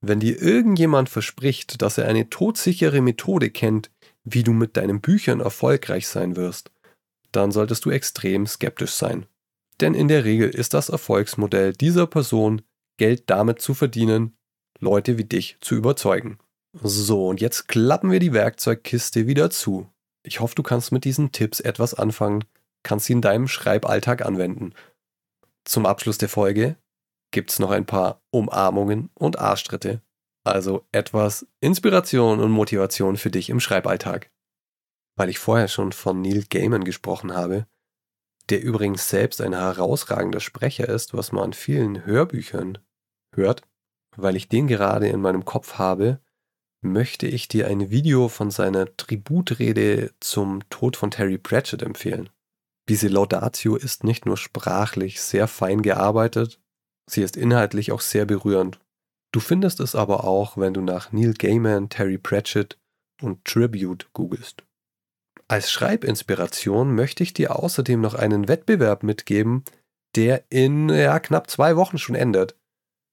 Wenn 0.00 0.20
dir 0.20 0.40
irgendjemand 0.40 1.08
verspricht, 1.08 1.82
dass 1.82 1.98
er 1.98 2.06
eine 2.06 2.28
todsichere 2.28 3.00
Methode 3.00 3.50
kennt, 3.50 3.90
wie 4.24 4.42
du 4.42 4.52
mit 4.52 4.76
deinen 4.76 5.00
Büchern 5.00 5.40
erfolgreich 5.40 6.06
sein 6.08 6.36
wirst, 6.36 6.70
dann 7.32 7.50
solltest 7.50 7.84
du 7.84 7.90
extrem 7.90 8.46
skeptisch 8.46 8.92
sein. 8.92 9.26
Denn 9.80 9.94
in 9.94 10.08
der 10.08 10.24
Regel 10.24 10.50
ist 10.50 10.74
das 10.74 10.90
Erfolgsmodell 10.90 11.72
dieser 11.72 12.06
Person, 12.06 12.62
Geld 12.98 13.24
damit 13.30 13.60
zu 13.60 13.74
verdienen, 13.74 14.36
Leute 14.78 15.18
wie 15.18 15.24
dich 15.24 15.56
zu 15.60 15.74
überzeugen. 15.74 16.38
So, 16.82 17.28
und 17.28 17.40
jetzt 17.40 17.68
klappen 17.68 18.10
wir 18.10 18.20
die 18.20 18.32
Werkzeugkiste 18.32 19.26
wieder 19.26 19.50
zu. 19.50 19.88
Ich 20.22 20.40
hoffe, 20.40 20.54
du 20.54 20.62
kannst 20.62 20.92
mit 20.92 21.04
diesen 21.04 21.32
Tipps 21.32 21.60
etwas 21.60 21.94
anfangen, 21.94 22.44
kannst 22.82 23.06
sie 23.06 23.12
in 23.12 23.22
deinem 23.22 23.48
Schreiballtag 23.48 24.24
anwenden. 24.24 24.72
Zum 25.64 25.86
Abschluss 25.86 26.18
der 26.18 26.28
Folge 26.28 26.76
gibt's 27.30 27.58
noch 27.58 27.70
ein 27.70 27.86
paar 27.86 28.22
Umarmungen 28.30 29.10
und 29.14 29.38
Arschtritte. 29.38 30.00
Also 30.44 30.86
etwas 30.92 31.46
Inspiration 31.60 32.40
und 32.40 32.50
Motivation 32.50 33.16
für 33.16 33.30
dich 33.30 33.48
im 33.48 33.60
Schreiballtag. 33.60 34.30
Weil 35.16 35.28
ich 35.28 35.38
vorher 35.38 35.68
schon 35.68 35.92
von 35.92 36.20
Neil 36.20 36.44
Gaiman 36.48 36.84
gesprochen 36.84 37.34
habe, 37.34 37.66
der 38.48 38.62
übrigens 38.62 39.08
selbst 39.08 39.40
ein 39.40 39.54
herausragender 39.54 40.40
Sprecher 40.40 40.88
ist, 40.88 41.14
was 41.14 41.32
man 41.32 41.44
an 41.44 41.52
vielen 41.52 42.04
Hörbüchern 42.04 42.78
hört, 43.34 43.62
weil 44.16 44.36
ich 44.36 44.48
den 44.48 44.66
gerade 44.66 45.08
in 45.08 45.20
meinem 45.20 45.44
Kopf 45.44 45.74
habe, 45.78 46.20
möchte 46.82 47.26
ich 47.26 47.46
dir 47.46 47.68
ein 47.68 47.90
Video 47.90 48.28
von 48.28 48.50
seiner 48.50 48.96
Tributrede 48.96 50.12
zum 50.18 50.68
Tod 50.68 50.96
von 50.96 51.12
Terry 51.12 51.38
Pratchett 51.38 51.82
empfehlen. 51.82 52.28
Diese 52.88 53.06
Laudatio 53.06 53.76
ist 53.76 54.02
nicht 54.02 54.26
nur 54.26 54.36
sprachlich 54.36 55.20
sehr 55.20 55.46
fein 55.46 55.82
gearbeitet, 55.82 56.60
sie 57.08 57.22
ist 57.22 57.36
inhaltlich 57.36 57.92
auch 57.92 58.00
sehr 58.00 58.24
berührend. 58.24 58.80
Du 59.32 59.40
findest 59.40 59.80
es 59.80 59.94
aber 59.94 60.24
auch, 60.24 60.56
wenn 60.58 60.74
du 60.74 60.82
nach 60.82 61.10
Neil 61.10 61.32
Gaiman, 61.32 61.88
Terry 61.88 62.18
Pratchett 62.18 62.78
und 63.22 63.44
Tribute 63.44 64.12
googelst. 64.12 64.64
Als 65.48 65.70
Schreibinspiration 65.70 66.94
möchte 66.94 67.22
ich 67.22 67.32
dir 67.32 67.56
außerdem 67.56 68.00
noch 68.00 68.14
einen 68.14 68.48
Wettbewerb 68.48 69.02
mitgeben, 69.02 69.64
der 70.14 70.44
in 70.50 70.88
ja, 70.90 71.18
knapp 71.18 71.50
zwei 71.50 71.76
Wochen 71.76 71.98
schon 71.98 72.14
endet. 72.14 72.56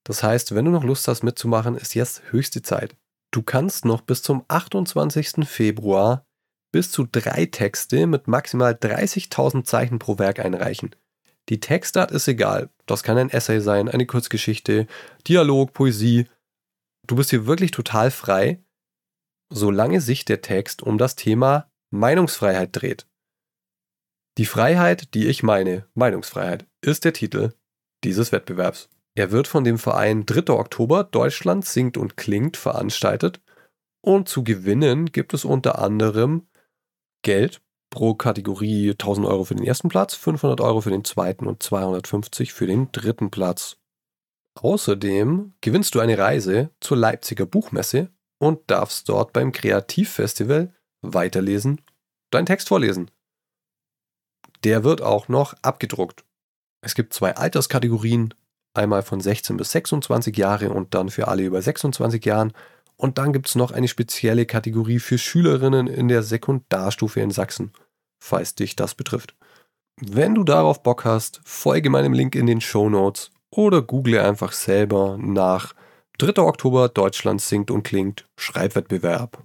Das 0.05 0.23
heißt, 0.23 0.55
wenn 0.55 0.65
du 0.65 0.71
noch 0.71 0.83
Lust 0.83 1.07
hast 1.07 1.23
mitzumachen, 1.23 1.75
ist 1.75 1.95
jetzt 1.95 2.31
höchste 2.31 2.61
Zeit. 2.61 2.95
Du 3.31 3.43
kannst 3.43 3.85
noch 3.85 4.01
bis 4.01 4.23
zum 4.23 4.43
28. 4.47 5.47
Februar 5.47 6.25
bis 6.71 6.91
zu 6.91 7.05
drei 7.05 7.45
Texte 7.45 8.07
mit 8.07 8.27
maximal 8.27 8.73
30.000 8.73 9.63
Zeichen 9.63 9.99
pro 9.99 10.17
Werk 10.19 10.39
einreichen. 10.39 10.95
Die 11.49 11.59
Textart 11.59 12.11
ist 12.11 12.27
egal. 12.27 12.69
Das 12.85 13.03
kann 13.03 13.17
ein 13.17 13.29
Essay 13.29 13.59
sein, 13.59 13.89
eine 13.89 14.05
Kurzgeschichte, 14.05 14.87
Dialog, 15.27 15.73
Poesie. 15.73 16.27
Du 17.07 17.15
bist 17.15 17.31
hier 17.31 17.47
wirklich 17.47 17.71
total 17.71 18.11
frei, 18.11 18.63
solange 19.51 19.99
sich 19.99 20.25
der 20.25 20.41
Text 20.41 20.83
um 20.83 20.97
das 20.97 21.15
Thema 21.15 21.71
Meinungsfreiheit 21.89 22.69
dreht. 22.71 23.07
Die 24.37 24.45
Freiheit, 24.45 25.13
die 25.15 25.27
ich 25.27 25.43
meine, 25.43 25.87
Meinungsfreiheit, 25.95 26.67
ist 26.81 27.03
der 27.03 27.13
Titel 27.13 27.53
dieses 28.03 28.31
Wettbewerbs. 28.31 28.89
Er 29.15 29.31
wird 29.31 29.47
von 29.47 29.63
dem 29.63 29.79
Verein 29.79 30.25
3. 30.25 30.53
Oktober 30.53 31.03
Deutschland 31.03 31.65
singt 31.65 31.97
und 31.97 32.15
klingt 32.15 32.57
veranstaltet 32.57 33.41
und 34.01 34.29
zu 34.29 34.43
gewinnen 34.43 35.07
gibt 35.07 35.33
es 35.33 35.43
unter 35.43 35.79
anderem 35.79 36.47
Geld 37.21 37.61
pro 37.89 38.13
Kategorie 38.13 38.91
1000 38.91 39.27
Euro 39.27 39.43
für 39.43 39.55
den 39.55 39.65
ersten 39.65 39.89
Platz, 39.89 40.15
500 40.15 40.61
Euro 40.61 40.81
für 40.81 40.91
den 40.91 41.03
zweiten 41.03 41.47
und 41.47 41.63
250 41.63 42.53
für 42.53 42.67
den 42.67 42.91
dritten 42.91 43.31
Platz. 43.31 43.77
Außerdem 44.59 45.53
gewinnst 45.61 45.95
du 45.95 45.99
eine 45.99 46.17
Reise 46.17 46.71
zur 46.79 46.97
Leipziger 46.97 47.45
Buchmesse 47.45 48.09
und 48.39 48.69
darfst 48.69 49.09
dort 49.09 49.33
beim 49.33 49.51
Kreativfestival 49.51 50.73
weiterlesen, 51.01 51.81
deinen 52.31 52.45
Text 52.45 52.67
vorlesen. 52.67 53.11
Der 54.63 54.83
wird 54.83 55.01
auch 55.01 55.27
noch 55.27 55.53
abgedruckt. 55.61 56.25
Es 56.81 56.95
gibt 56.95 57.13
zwei 57.13 57.35
Alterskategorien, 57.35 58.33
einmal 58.73 59.03
von 59.03 59.21
16 59.21 59.57
bis 59.57 59.71
26 59.71 60.35
Jahre 60.37 60.69
und 60.71 60.93
dann 60.93 61.09
für 61.09 61.27
alle 61.27 61.43
über 61.43 61.61
26 61.61 62.23
Jahren. 62.25 62.53
Und 62.99 63.17
dann 63.17 63.31
gibt 63.31 63.47
es 63.47 63.55
noch 63.55 63.71
eine 63.71 63.87
spezielle 63.87 64.45
Kategorie 64.45 64.99
für 64.99 65.17
Schülerinnen 65.17 65.87
in 65.87 66.09
der 66.09 66.21
Sekundarstufe 66.21 67.21
in 67.21 67.31
Sachsen, 67.31 67.71
falls 68.21 68.55
dich 68.55 68.75
das 68.75 68.93
betrifft. 68.93 69.35
Wenn 70.01 70.35
du 70.35 70.43
darauf 70.43 70.83
Bock 70.83 71.05
hast, 71.05 71.39
folge 71.45 71.89
meinem 71.89 72.11
Link 72.11 72.35
in 72.35 72.45
den 72.45 72.59
Show 72.59 72.89
Notes 72.89 73.31
oder 73.51 73.81
google 73.81 74.19
einfach 74.19 74.51
selber 74.51 75.17
nach 75.17 75.73
3. 76.17 76.41
Oktober 76.41 76.89
Deutschland 76.89 77.39
singt 77.39 77.71
und 77.71 77.83
klingt 77.83 78.27
Schreibwettbewerb. 78.35 79.43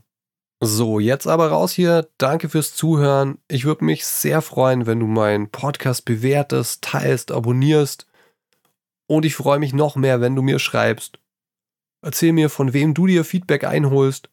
So, 0.60 0.98
jetzt 0.98 1.28
aber 1.28 1.50
raus 1.50 1.72
hier. 1.72 2.08
Danke 2.18 2.48
fürs 2.48 2.74
Zuhören. 2.74 3.38
Ich 3.46 3.64
würde 3.64 3.84
mich 3.84 4.04
sehr 4.04 4.42
freuen, 4.42 4.86
wenn 4.86 4.98
du 4.98 5.06
meinen 5.06 5.48
Podcast 5.50 6.04
bewertest, 6.04 6.82
teilst, 6.82 7.30
abonnierst. 7.30 8.08
Und 9.06 9.24
ich 9.24 9.36
freue 9.36 9.60
mich 9.60 9.72
noch 9.72 9.94
mehr, 9.94 10.20
wenn 10.20 10.34
du 10.34 10.42
mir 10.42 10.58
schreibst. 10.58 11.20
Erzähl 12.04 12.32
mir, 12.32 12.50
von 12.50 12.74
wem 12.74 12.92
du 12.92 13.06
dir 13.06 13.24
Feedback 13.24 13.64
einholst 13.64 14.28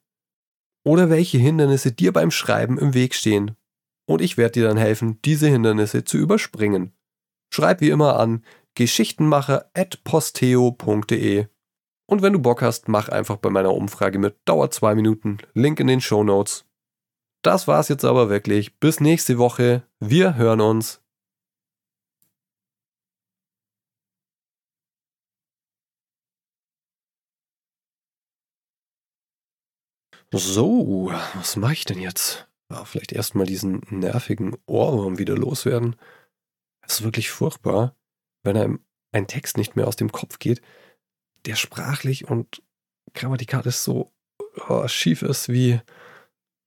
oder 0.83 1.09
welche 1.09 1.37
Hindernisse 1.37 1.93
dir 1.93 2.11
beim 2.11 2.29
Schreiben 2.29 2.77
im 2.77 2.93
Weg 2.93 3.15
stehen. 3.15 3.55
Und 4.05 4.21
ich 4.21 4.35
werde 4.35 4.51
dir 4.53 4.67
dann 4.67 4.75
helfen, 4.75 5.21
diese 5.23 5.47
Hindernisse 5.47 6.03
zu 6.03 6.17
überspringen. 6.17 6.91
Schreib 7.53 7.79
wie 7.79 7.89
immer 7.89 8.19
an 8.19 8.43
geschichtenmacher.posteo.de. 8.75 11.47
Und 12.07 12.21
wenn 12.21 12.33
du 12.33 12.39
Bock 12.39 12.61
hast, 12.61 12.89
mach 12.89 13.07
einfach 13.07 13.37
bei 13.37 13.49
meiner 13.49 13.73
Umfrage 13.73 14.19
mit. 14.19 14.35
Dauert 14.43 14.73
zwei 14.73 14.93
Minuten. 14.93 15.37
Link 15.53 15.79
in 15.79 15.87
den 15.87 16.01
Show 16.01 16.25
Notes. 16.25 16.65
Das 17.41 17.69
war's 17.69 17.87
jetzt 17.87 18.03
aber 18.03 18.29
wirklich. 18.29 18.77
Bis 18.79 18.99
nächste 18.99 19.37
Woche. 19.37 19.83
Wir 20.01 20.35
hören 20.35 20.59
uns. 20.59 21.00
So, 30.33 31.11
was 31.35 31.57
mache 31.57 31.73
ich 31.73 31.85
denn 31.85 31.99
jetzt? 31.99 32.47
Ja, 32.71 32.85
vielleicht 32.85 33.11
erstmal 33.11 33.45
diesen 33.45 33.81
nervigen 33.89 34.55
Ohrwurm 34.65 35.17
wieder 35.17 35.35
loswerden. 35.35 35.97
Es 36.81 36.99
ist 36.99 37.03
wirklich 37.03 37.29
furchtbar, 37.29 37.95
wenn 38.43 38.55
einem 38.55 38.79
ein 39.11 39.27
Text 39.27 39.57
nicht 39.57 39.75
mehr 39.75 39.87
aus 39.87 39.97
dem 39.97 40.11
Kopf 40.11 40.39
geht, 40.39 40.61
der 41.45 41.55
sprachlich 41.55 42.29
und 42.29 42.63
grammatikalisch 43.13 43.75
so 43.75 44.11
oh, 44.69 44.87
schief 44.87 45.21
ist 45.21 45.49
wie 45.49 45.81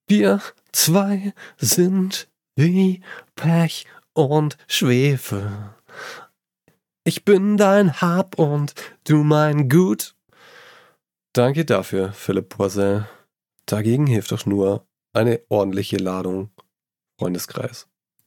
wir 0.06 0.42
zwei 0.72 1.32
sind 1.56 2.28
wie 2.56 3.02
Pech 3.34 3.86
und 4.12 4.58
Schwefel. 4.68 5.74
Ich 7.04 7.24
bin 7.24 7.56
dein 7.56 8.02
Hab 8.02 8.38
und 8.38 8.74
du 9.04 9.24
mein 9.24 9.70
Gut. 9.70 10.14
Danke 11.32 11.64
dafür, 11.64 12.12
Philipp 12.12 12.50
Poisson. 12.50 13.06
Dagegen 13.66 14.06
hilft 14.06 14.32
doch 14.32 14.46
nur 14.46 14.86
eine 15.12 15.42
ordentliche 15.48 15.96
Ladung 15.96 16.50
Freundeskreis. 17.18 17.88